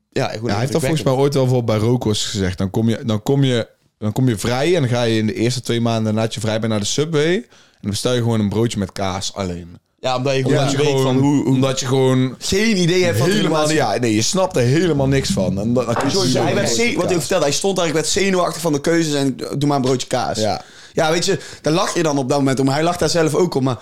[0.09, 2.57] Ja, Ja, hij heeft dat volgens mij ooit wel voor bij Rokos gezegd.
[2.57, 3.67] Dan kom, je, dan, kom je,
[3.97, 6.39] dan kom je vrij en dan ga je in de eerste twee maanden nadat je
[6.39, 7.33] vrij bent naar de Subway.
[7.33, 7.45] En
[7.81, 9.77] dan bestel je gewoon een broodje met kaas alleen.
[9.99, 11.43] Ja, omdat je gewoon Omdat, je weet gewoon, van hoe...
[11.43, 13.71] hoe omdat je gewoon Geen idee hebt van helemaal...
[13.71, 15.59] Ja, nee, je snapt er helemaal niks van.
[15.59, 17.17] En dan, dan Sowieso, hij werd wat kaas.
[17.17, 20.39] vertelde, hij stond eigenlijk werd zenuwachtig van de keuzes en doe maar een broodje kaas.
[20.39, 20.61] Ja.
[20.93, 22.67] ja, weet je, daar lach je dan op dat moment om.
[22.67, 23.79] Hij lacht daar zelf ook om, maar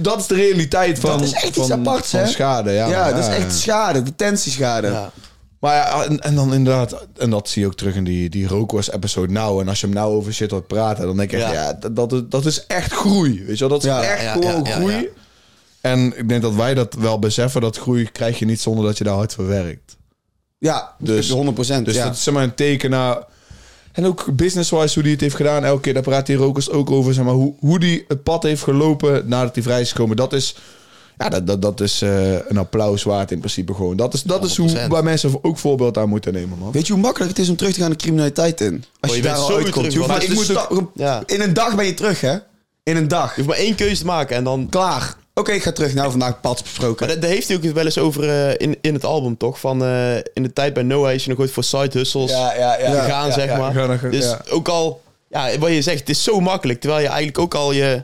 [0.00, 2.26] dat, is de realiteit van, dat is echt van, iets aparts, van hè?
[2.26, 2.72] schade.
[2.72, 4.86] Ja, Ja, maar dat is echt schade, detentieschade.
[4.86, 5.12] Ja.
[5.62, 8.46] Maar ja, en, en dan inderdaad, en dat zie je ook terug in die, die
[8.48, 9.60] Rokos-episode nou.
[9.60, 11.52] En als je hem nou over shit hoort praten, dan denk echt, Ja.
[11.52, 13.44] ja, dat, dat, is, dat is echt groei.
[13.46, 14.92] Weet je wel, dat is Ja, echt ja, gewoon ja, ja, groei.
[14.94, 15.02] ja.
[15.80, 18.98] En ik denk dat wij dat wel beseffen, dat groei krijg je niet zonder dat
[18.98, 19.96] je daar hard voor werkt.
[20.58, 21.84] Ja, Dus- dus 100%.
[21.84, 22.04] Dus ja.
[22.04, 23.24] dat is zeg maar een teken naar...
[23.92, 25.64] En ook business-wise, hoe die het heeft gedaan.
[25.64, 27.14] Elke keer, daar praat die Rokers ook over.
[27.14, 30.16] Zeg maar, hoe, hoe die het pad heeft gelopen nadat hij vrij is gekomen.
[30.16, 30.56] Dat is...
[31.22, 33.96] Ja, dat, dat, dat is eh, een applaus waard in principe gewoon.
[33.96, 34.86] Dat is, dat is hoe 100%.
[34.88, 36.72] waar mensen ook voorbeeld aan moeten nemen, man.
[36.72, 38.84] Weet je hoe makkelijk het is om terug te gaan de criminaliteit in?
[39.00, 39.74] Als Oh, je, je daar bent al zo uitkomt.
[39.74, 40.18] terug, Je hoeft man.
[40.18, 41.22] maar, ik moet Ja.
[41.26, 42.36] In een dag ben je terug, hè?
[42.82, 43.28] In een dag.
[43.36, 44.66] Je hoeft maar één keuze te maken en dan...
[44.70, 45.16] Klaar.
[45.34, 45.94] Oké, ik ga terug.
[45.94, 46.96] Nou, vandaag pad besproken.
[46.98, 49.60] Maar daar daar heeft hij ook wel eens over eh, in, in het album, toch?
[49.60, 52.54] Van eh, in de tijd bij Noah is je nog ooit voor side hustles ja,
[52.54, 52.72] ja.
[52.74, 53.72] gegaan, ja, zeg ja, maar.
[53.72, 54.40] gaan dus ja.
[54.50, 56.80] ook al, ja, wat je zegt, het is zo makkelijk.
[56.80, 58.02] Terwijl je eigenlijk ook al je,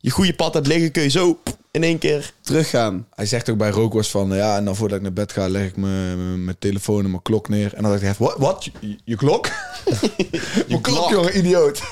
[0.00, 2.32] je goede pad hebt liggen, kun je zo pff, in één keer...
[2.40, 3.06] Teruggaan.
[3.14, 4.34] Hij zegt ook bij Rookworst van...
[4.34, 7.48] Ja, en dan voordat ik naar bed ga, leg ik mijn- telefoon en mijn klok
[7.48, 7.74] neer.
[7.74, 8.14] En dan dacht ik.
[8.18, 8.34] Wat?
[8.38, 8.64] Wat?
[8.80, 9.46] Je, je klok?
[10.66, 11.10] je klok, klok.
[11.10, 11.82] jongen, idioot.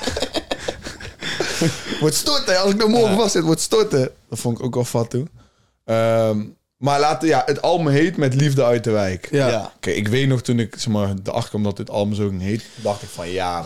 [2.01, 2.61] wordt storten.
[2.61, 4.11] Als ik nou morgen vast zit, wordt storten.
[4.29, 5.27] Dat vond ik ook wel fat toe.
[6.79, 9.29] Maar laten, ja, het album heet Met Liefde uit de Wijk.
[9.31, 9.49] Ja.
[9.49, 9.73] Ja.
[9.81, 12.43] Kijk, ik weet nog toen ik zeg maar, erachter kwam dat dit album zo ging
[12.43, 13.65] heet, dacht ik van ja,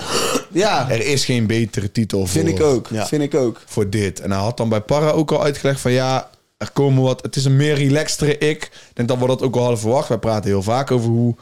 [0.52, 2.88] Ja, er is geen betere titel vind voor, ik ook.
[2.90, 3.06] Ja.
[3.06, 3.60] Vind ik ook.
[3.66, 4.20] voor dit.
[4.20, 7.36] En hij had dan bij Parra ook al uitgelegd van ja, er komen wat, het
[7.36, 8.62] is een meer relaxtere ik.
[8.64, 10.08] Ik denk dat we dat ook al hadden verwacht.
[10.08, 11.34] Wij praten heel vaak over hoe,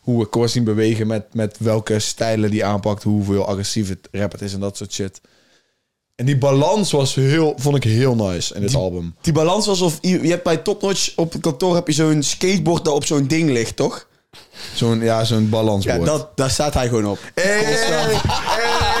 [0.00, 4.32] hoe we Cor zien bewegen met, met welke stijlen die aanpakt, hoeveel agressief het rap
[4.32, 5.20] het is en dat soort shit.
[6.16, 9.14] En die balans was heel, vond ik heel nice in dit album.
[9.20, 9.98] Die balans was of...
[10.00, 13.04] Je je hebt bij Top Notch op het kantoor heb je zo'n skateboard dat op
[13.04, 14.06] zo'n ding ligt, toch?
[14.74, 15.98] Zo'n ja, zo'n balansbord.
[15.98, 17.18] Ja, dat, daar staat hij gewoon op.
[17.34, 18.20] Hey, hey,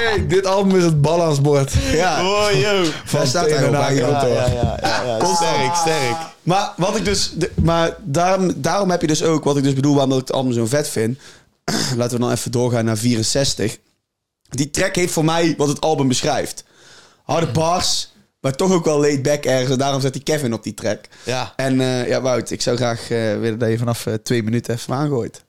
[0.04, 1.72] hey, dit album is het balansbord.
[1.92, 2.20] Ja.
[2.26, 2.84] Oh, yo.
[3.12, 3.72] Daar staat hij op.
[3.72, 3.94] Kantoor.
[3.94, 5.34] Ja, ja, ja, ja, ja.
[5.34, 6.16] Sterk, sterk.
[6.42, 9.92] Maar wat ik dus, maar daarom, daarom heb je dus ook, wat ik dus bedoel,
[9.92, 11.18] waarom dat ik het album zo vet vind.
[11.96, 13.78] Laten we dan even doorgaan naar 64.
[14.48, 16.64] Die track heeft voor mij wat het album beschrijft.
[17.26, 19.70] Harde bars, maar toch ook wel laid back ergens.
[19.70, 21.04] En daarom zet die Kevin op die track.
[21.22, 21.52] Ja.
[21.56, 24.74] En eh, ja, Wout, ik zou graag eh, willen dat je vanaf eh, twee minuten
[24.74, 25.44] even aangooit.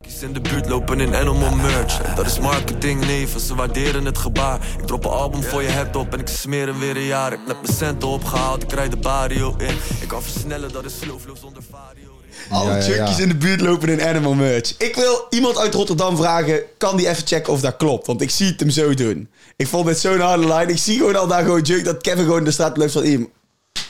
[0.00, 2.02] Kies in de buurt lopen in Animal Merch.
[2.02, 4.66] En dat is marketing, neven, ze waarderen het gebaar.
[4.78, 7.32] Ik drop een album voor je head op en ik smeer hem weer een jaar.
[7.32, 9.76] Ik heb net mijn centen opgehaald, ik rijd de barrio in.
[10.00, 12.13] Ik kan versnellen, dat is slow flow zonder vario.
[12.50, 13.22] Alle Ja, ja, junkies ja.
[13.22, 14.74] in de buurt lopen in Animal Merch.
[14.78, 18.06] Ik wil iemand uit Rotterdam vragen, kan die even checken of dat klopt?
[18.06, 19.28] Want ik zie het hem zo doen.
[19.56, 20.66] Ik vond dit zo'n harde line.
[20.72, 23.04] Ik zie gewoon al daar gewoon junk dat Kevin gewoon in de straat loopt van...
[23.04, 23.28] "Iem,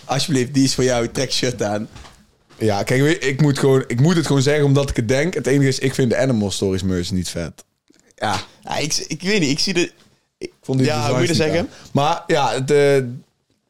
[0.04, 1.08] Alsjeblieft, die is voor jou.
[1.08, 1.88] Trek shirt aan.
[2.58, 5.08] Ja, kijk, weet je, ik moet, gewoon, ik moet het gewoon zeggen omdat ik het
[5.08, 5.34] denk.
[5.34, 7.64] Het enige is, ik vind de Animal Stories merch niet vet.
[8.14, 9.92] Ja, Ja, ik, ik weet niet, ik zie de...
[10.38, 11.58] Ik vond die Ja, hoe moet je dat zeggen?
[11.58, 11.68] aan.
[11.92, 12.96] Maar ja, het, eh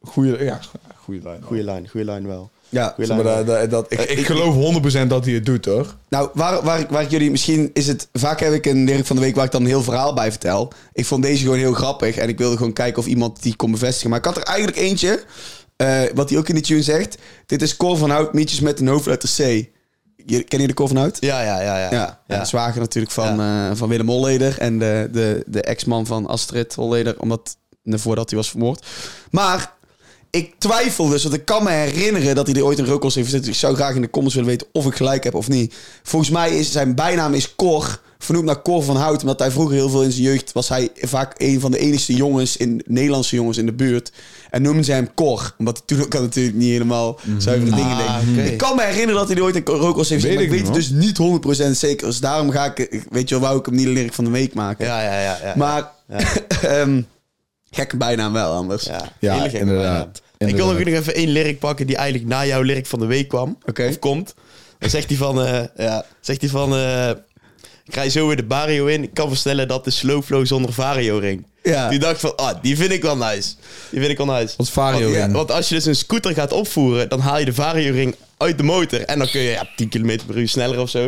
[0.03, 0.61] goede, ja,
[0.97, 1.43] goede lijn.
[1.43, 2.51] Goeie lijn, goede lijn wel.
[2.75, 2.95] Ja.
[2.99, 4.55] Zeg maar, dat, dat, dat- ik, ik geloof
[5.05, 5.95] 100% dat hij het doet, hoor.
[6.09, 7.31] Nou, waar, waar, ik- waar ik jullie...
[7.31, 8.09] Misschien is het...
[8.13, 10.31] Vaak heb ik een lyric van de week waar ik dan een heel verhaal bij
[10.31, 10.73] vertel.
[10.93, 12.17] Ik vond deze gewoon heel grappig.
[12.17, 14.11] En ik wilde gewoon kijken of iemand die kon bevestigen.
[14.11, 15.23] Maar ik had er eigenlijk eentje...
[15.77, 17.19] eh, wat hij ook in die tune zegt.
[17.47, 19.69] Dit is Cor van Hout, mietjes met een hoofdletter C.
[20.27, 21.17] Je, ken je de Cor van Hout?
[21.21, 21.91] Ja, ja, ja, ja.
[21.91, 22.39] Ja, ja.
[22.39, 24.59] de zwager natuurlijk van, eh, van Willem Holleder.
[24.59, 27.21] En de, de, de ex-man van Astrid Holleder.
[27.21, 28.87] Omdat, voordat hij was vermoord.
[29.31, 29.73] Maar
[30.35, 31.23] ik twijfel dus.
[31.23, 33.47] Want ik kan me herinneren dat hij er ooit een rookos heeft gezet.
[33.47, 35.75] Ik zou graag in de comments willen weten of ik gelijk heb of niet.
[36.03, 38.01] Volgens mij is zijn bijnaam is Cor.
[38.19, 39.21] Vernoemd naar Cor van Hout.
[39.21, 42.15] Omdat hij vroeger heel veel in zijn jeugd was hij vaak een van de enigste
[42.15, 44.13] jongens, in, Nederlandse jongens in de buurt.
[44.51, 45.55] En noemden ze hem Cor.
[45.59, 48.07] Omdat hij toen ook natuurlijk niet helemaal zuivere dingen deed.
[48.07, 48.43] Ah, oké.
[48.43, 50.49] Ik kan me herinneren dat hij er ooit een rookos heeft Weet gezet.
[50.49, 52.07] Maar ik weet niet, het dus niet 100% zeker.
[52.07, 54.31] Dus daarom ga ik, weet je wel, wou ik hem niet de lyric van de
[54.31, 54.87] week maken.
[54.87, 55.39] Ja, ja, ja.
[55.43, 55.55] ja.
[55.57, 55.91] Maar,
[56.63, 57.03] ehm,
[57.71, 58.85] gekke bijnaam wel anders.
[58.85, 60.23] Ja, Ja, inderdaad.
[60.49, 61.03] Ik wil nog Inderdaad.
[61.03, 63.59] even één lyric pakken die eigenlijk na jouw lyric van de week kwam.
[63.67, 63.87] Oké.
[63.89, 64.35] Of komt.
[64.79, 65.43] Dan zegt hij van...
[65.45, 66.75] eh, ja, zegt hij van...
[66.75, 67.11] eh,
[67.87, 69.03] ik rij zo weer de barrio in.
[69.03, 71.47] Ik kan verstellen dat de slow flow zonder vario ring.
[71.63, 71.89] Ja.
[71.89, 72.37] Die dacht van...
[72.37, 73.55] Ah, die vind ik wel nice.
[73.91, 74.55] Die vind ik wel nice.
[74.57, 75.33] Wat vario want, ring?
[75.33, 77.09] Want als je dus een scooter gaat opvoeren...
[77.09, 79.01] dan haal je de vario ring uit de motor.
[79.01, 81.07] En dan kun je ja, 10 km per uur sneller of zo.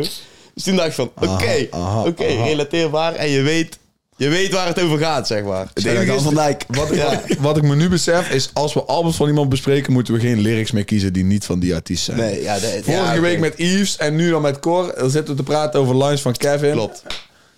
[0.53, 1.11] Dus toen dacht ik van...
[1.15, 2.43] Oké, aha, oké, aha.
[2.43, 3.13] relateerbaar.
[3.15, 3.77] En je weet,
[4.17, 5.67] je weet waar het over gaat, zeg maar.
[5.73, 6.63] Het enige is van Dijk.
[6.67, 9.93] Wat, ik- wat, wat ik me nu besef is, als we albums van iemand bespreken,
[9.93, 12.17] moeten we geen lyrics meer kiezen die niet van die artiest zijn.
[12.17, 13.19] Nee, ja, de, Vorige ja, oké.
[13.21, 14.93] week met Yves en nu dan met Cor.
[14.97, 16.71] Dan zitten we te praten over lines van Kevin.
[16.71, 17.03] Klopt.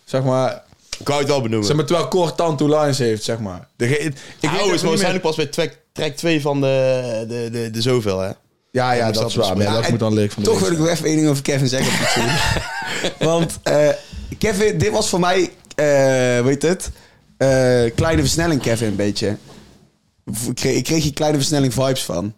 [0.05, 0.63] Zeg maar,
[0.99, 1.67] Ik wou het wel benoemen.
[1.67, 3.67] zeg maar terwijl Cor Tanto lines heeft, zeg maar.
[3.75, 6.61] De, ge- ik Ik even is niet waarschijnlijk meer- pas bij track, track 2 van
[6.61, 8.29] de, de, de, de zoveel, hè?
[8.71, 9.45] Ja, ja, dat dat is waar.
[9.47, 9.63] Maar bespreken.
[9.71, 11.15] ja, dat en moet dan lyric van de Toch week wil ik nog even één
[11.15, 11.91] ding over Kevin zeggen.
[13.19, 13.23] op.
[13.27, 13.87] Want eh,
[14.37, 15.49] Kevin, dit was voor mij,
[16.43, 16.89] weet het,
[17.37, 19.37] eh, kleine versnelling Kevin een beetje.
[20.47, 22.33] Ik kreeg, ik kreeg hier kleine versnelling vibes van.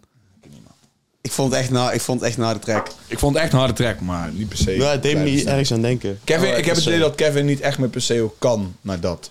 [1.20, 2.88] Ik vond het echt, na, ik vond het echt na de track.
[3.06, 4.76] Ik vond het echt een harde track, maar niet per se.
[4.76, 6.20] Ja, het deed me niet ergens aan denken.
[6.24, 8.34] Kevin, Oh, ik heb het idee eh, dat Kevin niet echt met per se ook
[8.38, 9.30] kan naar dat.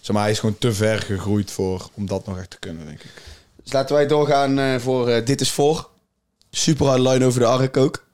[0.00, 2.86] Zeg maar, hij is gewoon te ver gegroeid voor om dat nog echt te kunnen,
[2.86, 3.12] denk ik.
[3.62, 5.88] Dus laten wij doorgaan eh, voor eh, Dit is Voor.
[6.50, 8.06] Super harde line over de Ark ook.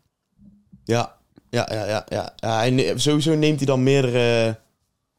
[0.85, 1.15] Ja,
[1.51, 2.07] ja, ja, ja.
[2.09, 2.33] ja.
[2.37, 4.57] ja hij ne- sowieso neemt hij dan meerdere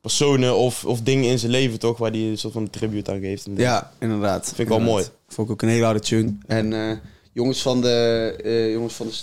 [0.08, 3.20] personen of, of dingen in zijn leven toch, waar hij een soort van tribute aan
[3.20, 3.48] geeft.
[3.56, 4.46] Ja, inderdaad.
[4.46, 5.06] Vind ik wel mooi.
[5.28, 6.34] Vond ik ook een hele harde tune.
[6.48, 6.98] En eh,
[7.34, 8.36] jongens van de...
[8.44, 9.14] eh, jongens van de...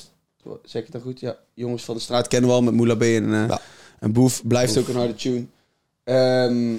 [0.64, 1.20] Zeg ik dat goed?
[1.20, 1.36] Ja.
[1.54, 3.60] Jongens van de straat kennen we al met Moula B en, Ja.
[4.00, 4.42] en Boef.
[4.46, 5.44] Blijft ook een harde tune.
[6.04, 6.74] Ehm,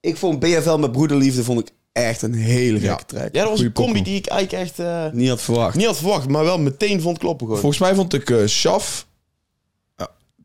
[0.00, 2.96] ik vond BFL met Broederliefde vond ik echt een hele gekke Ja.
[3.06, 3.34] track.
[3.34, 5.76] Ja, dat was Goeie een combi die ik eigenlijk echt Niet had verwacht.
[5.76, 7.60] niet had verwacht, maar wel meteen vond kloppen gewoon.
[7.60, 9.06] Volgens mij vond ik Shaf...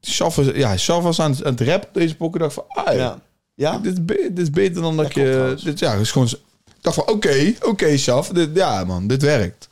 [0.08, 2.40] Shaf, was, ja, Shaf was aan het, aan het op deze pokken.
[2.42, 3.20] dacht van, ah, ja.
[3.54, 3.78] Ja?
[3.78, 5.56] dit, is be- dit is beter dan dat je...
[5.64, 6.28] Dit, ja, is gewoon...
[6.28, 8.28] Ik dacht van, oké, oké, Shaf.
[8.30, 9.68] Dit, ja, man, dit werkt.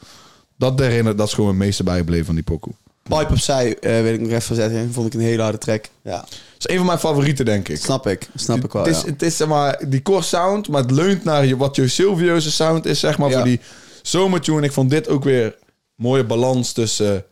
[0.58, 2.74] Dat, herinner, dat is gewoon het meeste bijgebleven van die pokoe.
[3.04, 4.94] Pipe opzij, eh weet ik nog even zetten.
[4.94, 5.86] Vond ik een hele harde track.
[6.02, 6.26] Ja.
[6.58, 7.78] Is een van mijn favorieten, denk ik.
[7.78, 8.30] Snap ik.
[8.36, 9.08] Snap ik wel, Het is, ja.
[9.08, 12.56] het is zeg maar die core sound, maar het leunt naar je, wat je Silvio's
[12.56, 13.36] sound is, zeg maar, Ja.
[13.36, 13.60] voor die
[14.02, 14.62] zomertune.
[14.66, 15.56] Ik vond dit ook weer
[15.96, 17.26] mooie balans tussen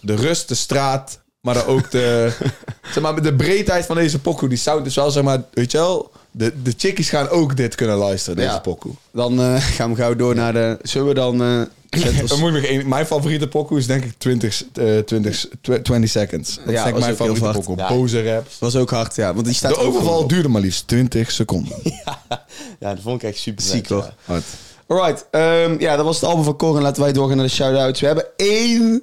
[0.00, 2.32] de rust, de straat, maar dan ook de,
[2.92, 4.48] zeg maar, de breedheid van deze pokoe.
[4.48, 7.74] Die sound is wel, zeg maar, weet je wel, de, de chickies gaan ook dit
[7.74, 8.58] kunnen luisteren, deze Ja.
[8.58, 8.92] pokoe.
[9.12, 10.78] Dan eh, gaan we gauw door naar de...
[10.82, 11.42] Zullen we dan...
[11.42, 11.60] eh
[12.00, 15.46] Central- Dan moet ik nog één- mijn favoriete pokoe is denk ik 20, eh 20,
[15.82, 16.56] 20 seconds.
[16.56, 17.76] Dat Ja, is denk mijn favoriete pokoe.
[17.76, 17.88] Ja.
[17.88, 18.58] Boze raps.
[18.58, 19.34] was ook hard, ja.
[19.34, 21.76] Want die staat De overval duurde maar liefst 20 seconden.
[22.80, 24.12] ja, dat vond ik echt super Ziek, hoor.
[24.24, 24.44] Hard.
[24.86, 26.76] Alright, ehm, ja, dat was het album van Cor.
[26.76, 28.00] En laten wij doorgaan naar de shout-outs.
[28.00, 29.02] We hebben één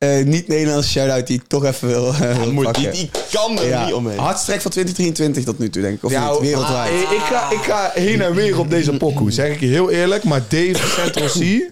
[0.00, 2.82] eh, niet-Nederlandse shout-out die ik toch even wil, eh, Moet, pakken.
[2.82, 3.84] die, die kan er ja.
[3.84, 4.18] niet omheen.
[4.18, 6.04] Hardste track van 2023 tot nu toe, denk ik.
[6.04, 6.40] Of Ja, niet?
[6.40, 6.90] Wereldwijd.
[6.92, 9.66] ah, ik, ik ga, ik ga heen en weer op deze pokoe, zeg ik je
[9.66, 10.24] heel eerlijk.
[10.24, 11.70] Maar Dave Central C...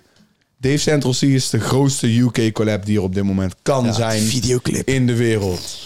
[0.60, 4.22] Dave Central C is de grootste UK collab die er op dit moment kan zijn
[4.22, 4.88] videoclip.
[4.88, 5.78] in de wereld.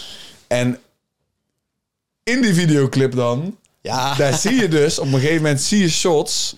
[0.47, 0.79] En
[2.23, 5.89] in die videoclip dan, Ja, daar zie je dus, op een gegeven moment zie je
[5.89, 6.55] shots.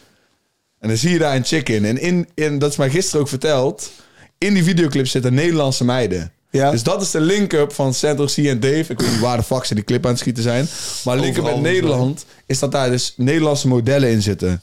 [0.79, 1.86] En dan zie je daar een chick in.
[1.86, 3.91] En in, in dat is mij gisteren ook verteld.
[4.38, 6.31] In die videoclip zitten Nederlandse meiden.
[6.49, 6.71] Ja.
[6.71, 8.91] Dus dat is de link-up van Central C en Dave.
[8.91, 10.67] Ik weet niet waar de fuck ze die clip aan het schieten zijn.
[11.03, 14.61] Maar link-up met Nederland is dat daar dus Nederlandse modellen in zitten.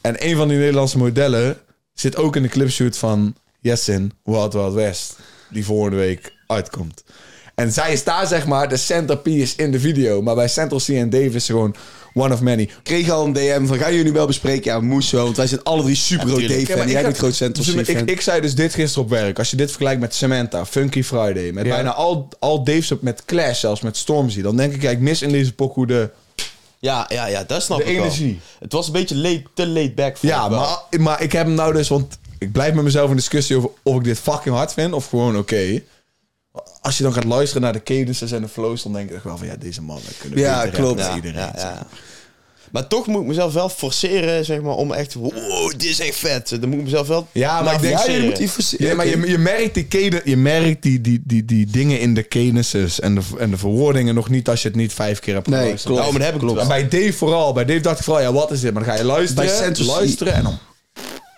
[0.00, 1.58] En een van die Nederlandse modellen
[1.94, 5.16] zit ook in de clipshoot van Yesin, Wild Wild West.
[5.50, 7.04] Die volgende week uitkomt.
[7.54, 10.22] En zij is daar zeg maar de centerpiece in de video.
[10.22, 11.74] Maar bij Central C en Dave is ze gewoon
[12.14, 12.62] one of many.
[12.62, 14.72] Ik kreeg al een DM van, gaan jullie wel bespreken?
[14.72, 16.66] Ja, moest wel, want wij zijn alle drie super groot tuurlijk.
[16.66, 16.88] Dave-fan.
[16.88, 17.96] Jij ik bent groot Central dus C-fan.
[18.02, 19.38] ik, ik zei dus dit gisteren op werk.
[19.38, 21.74] Als je dit vergelijkt met Samantha, Funky Friday, met Ja.
[21.74, 24.98] bijna al, al Dave's op met Clash, zelfs met Stormzy, dan denk ik, ja, ik
[25.00, 26.10] mis in deze pokoe de...
[26.78, 28.04] ja, ja, ja, dat snap De ik wel.
[28.04, 28.40] energie.
[28.60, 30.16] Het was een beetje late, te laid back.
[30.16, 33.16] vond Ja, maar, maar ik heb hem nou dus, want ik blijf met mezelf in
[33.16, 35.82] discussie over of ik dit fucking hard vind of gewoon oké.
[36.80, 39.38] Als je dan gaat luisteren naar de cadences en de flows, dan denk ik wel
[39.38, 41.00] van ja, deze mannen kunnen Ja, beter klopt.
[41.00, 41.38] ja, iedereen.
[41.40, 41.86] ja, ja.
[42.70, 45.14] Maar toch moet ik mezelf wel forceren, zeg maar, om echt...
[45.14, 46.48] Wow, dit is echt vet.
[46.48, 47.28] Dan moet ik mezelf wel...
[47.32, 48.20] Ja, maar ik denk- ja, forceren.
[48.22, 51.20] je moet die vers- Ja, maar je, je merkt die caden, je merkt die, die,
[51.24, 54.68] die, die dingen in de cadences en de, en de verwoordingen nog niet als je
[54.68, 55.92] het niet vijf keer hebt Nee, geluisterd.
[55.94, 56.06] klopt.
[56.06, 56.66] Ja, maar dat heb ik Klopt.
[56.66, 56.76] wel.
[56.76, 57.52] En bij Dave vooral.
[57.52, 58.72] Bij Dave dacht ik vooral, ja, wat is dit?
[58.74, 60.58] Maar dan ga je luisteren, Bij luisteren en dan...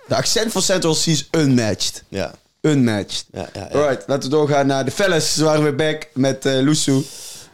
[0.09, 2.03] De accent van Central C is unmatched.
[2.09, 2.35] Ja,
[2.65, 3.25] Unmatched.
[3.33, 3.69] ja, ja.
[3.73, 3.79] ja.
[3.79, 5.35] Alright, laten we doorgaan naar de fellas.
[5.35, 7.03] Ze waren weer back met eh Lusu.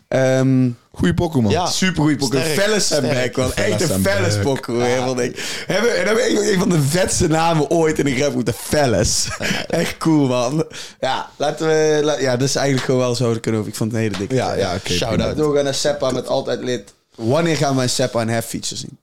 [0.09, 1.51] Ehm Goeie pokoe, man.
[1.53, 1.67] Ja.
[1.67, 2.41] Super goeie pokoe.
[2.41, 3.53] Sterk, Fellas zijn back, man.
[3.55, 4.83] Echt een fellas pokoe.
[4.83, 5.63] hè, vond ik.
[5.67, 9.29] Hebben, en hebben een, een van de vetste namen ooit in de rap de fellas.
[9.69, 10.65] Echt cool, man.
[11.01, 12.01] Ja, laten we...
[12.03, 13.67] la- ja, dat is eigenlijk gewoon wel zo te kunnen.
[13.67, 14.91] Ik vond het een hele dikke Ja, ja, oké.
[14.93, 15.19] Shout-out.
[15.19, 16.95] Laten we doorgaan naar Seppa met Altijd Lid.
[17.15, 18.99] Wanneer gaan wij Seppa en Hef feature zien?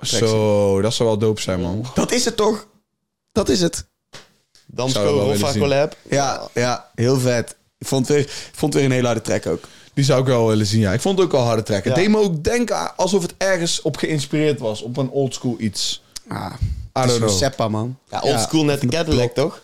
[0.00, 1.86] Zo, dat zou wel dope zijn, man.
[1.94, 2.66] Dat is het toch?
[3.32, 3.84] Dat is het.
[4.74, 5.96] Wel Roffa collab.
[6.10, 7.56] Ja, ja, heel vet.
[7.78, 9.64] Ik vond het weer, ik vond weer een hele harde track ook.
[9.94, 10.92] Die zou ik wel willen zien, ja.
[10.92, 11.62] Ik vond het ook wel harde.
[11.66, 11.80] Ja.
[11.82, 14.82] Het deed me ook denken alsof het ergens op geïnspireerd was.
[14.82, 16.02] Op een oldschool iets.
[16.28, 16.52] Ah,
[16.98, 17.30] I don't know.
[17.30, 17.98] Seppa, man.
[18.10, 19.62] Ja, old school net de Cadillac, toch?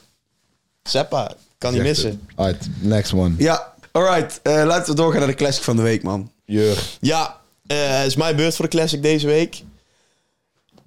[0.83, 2.29] Seppa, kan niet missen.
[2.35, 3.35] Alright, next one.
[3.39, 4.41] Ja, alright.
[4.43, 6.31] Eh, laten we doorgaan naar de classic van de week, man.
[6.45, 6.83] Jur.
[7.01, 7.37] Ja,
[7.67, 9.63] eh, het is mijn beurt voor de classic deze week.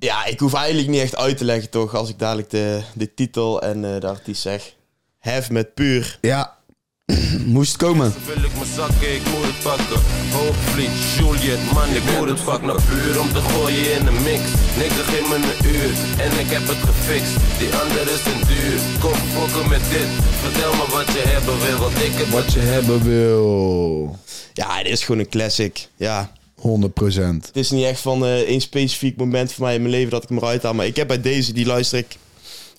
[0.03, 1.95] Ja, ik hoef eigenlijk niet echt uit te leggen, toch?
[1.95, 4.75] Als ik dadelijk de, de titel en eh, de artiest zeg.
[5.19, 6.17] Hef met puur.
[6.21, 6.57] Ja,
[7.55, 8.13] moest het komen.
[8.25, 10.01] Wil ik mijn zakken, ik moet het pakken.
[10.31, 12.61] Hoopvliet, Juliet, man, ik moet het.
[12.61, 14.41] Naar puur om te gooien in de mix.
[14.77, 15.91] Nigga, geef me een uur
[16.25, 17.33] en ik heb het gefixt.
[17.59, 18.79] Die andere is een duur.
[18.99, 20.09] Kom fokken met dit.
[20.43, 24.17] Vertel me wat je hebben wil, want ik heb Wat je hebben wil.
[24.53, 25.87] Ja, dit is gewoon een classic.
[25.95, 27.45] Ja, 100 procent.
[27.45, 30.23] het is niet echt van eh één specifiek moment voor mij in mijn leven dat
[30.23, 30.73] ik hem eruit haal.
[30.73, 32.17] Maar ik heb bij deze, die luister ik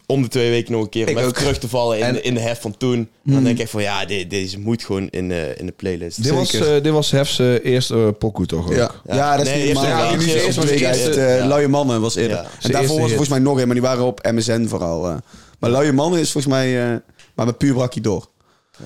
[0.06, 1.02] om de twee weken nog een keer.
[1.02, 1.34] Ik Om even ook.
[1.36, 2.94] terug te vallen in, En- in de hef van toen.
[3.26, 6.22] En dan denk ik van, ja, de- deze moet gewoon in, eh, in de playlist.
[6.22, 8.74] Dit was, eh, dit was Hef's eerste uh, pokoe toch ook?
[8.74, 9.36] Ja, ja.
[9.36, 11.46] dat is Nee, een Ja, die eerste was eerst eh, Ja.
[11.46, 12.36] Luie Mannen was eerder.
[12.36, 12.46] Ja.
[12.60, 15.08] En daarvoor was volgens mij nog een, maar die waren op MSN vooral.
[15.08, 15.16] eh.
[15.58, 16.82] Maar Luie Mannen is volgens mij...
[16.92, 16.96] eh,
[17.34, 18.28] maar met puur brak hij door.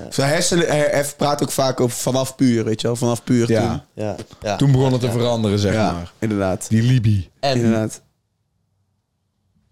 [0.09, 2.97] Zijn hersenen, hij, hij praat ook vaak over vanaf puur, weet je wel.
[2.97, 3.61] Vanaf puur Ja.
[3.69, 3.81] toen.
[4.05, 4.57] Ja, ja.
[4.57, 6.13] Toen begon het te veranderen, zeg Ja, maar.
[6.19, 6.67] inderdaad.
[6.69, 7.31] Die Libi.
[7.41, 8.01] En Inderdaad.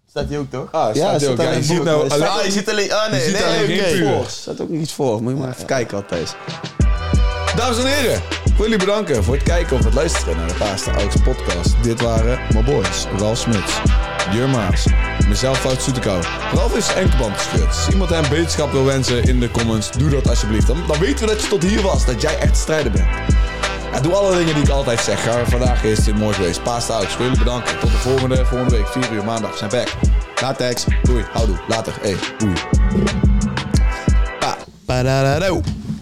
[0.09, 0.71] staat hij ook toch?
[0.71, 1.41] Ah, Ja, staat ook.
[1.41, 2.27] Ja, je ziet nou alleen...
[2.27, 2.91] Ah, je ziet alleen...
[2.93, 4.13] Ah, nee, nee, alleen puur.
[4.13, 4.25] Voor.
[4.29, 5.21] Staat ook niet voor.
[5.21, 6.35] Moet je maar even kijken altijd.
[7.55, 8.15] Dames en heren,
[8.45, 11.83] ik wil jullie bedanken voor het kijken of het luisteren naar de Paasta Oudste podcast.
[11.83, 13.79] Dit waren mijn boys, Ralf Smits,
[14.33, 14.85] Jur Maas,
[15.27, 16.21] mezelf Fout Soetekou.
[16.53, 17.67] Ralf is enkelband gescheurd.
[17.67, 20.67] Als iemand hem beterschap wil wensen in de comments, doe dat alsjeblieft.
[20.67, 23.07] Dan, dan weten we dat je tot hier was, dat jij echt strijder bent.
[23.91, 25.27] Ja, doe alle dingen die ik altijd zeg.
[25.49, 26.57] Vandaag is dit mooi geweest.
[26.57, 27.79] Ik wil jullie bedanken.
[27.79, 29.57] Tot de volgende, volgende week, 4 uur maandag.
[29.57, 29.87] Zijn back.
[30.41, 30.83] Latex.
[31.03, 31.93] Doei, houdoe, later.
[32.01, 32.53] Hey, doei.
[34.85, 35.61] Ba-da-da-do.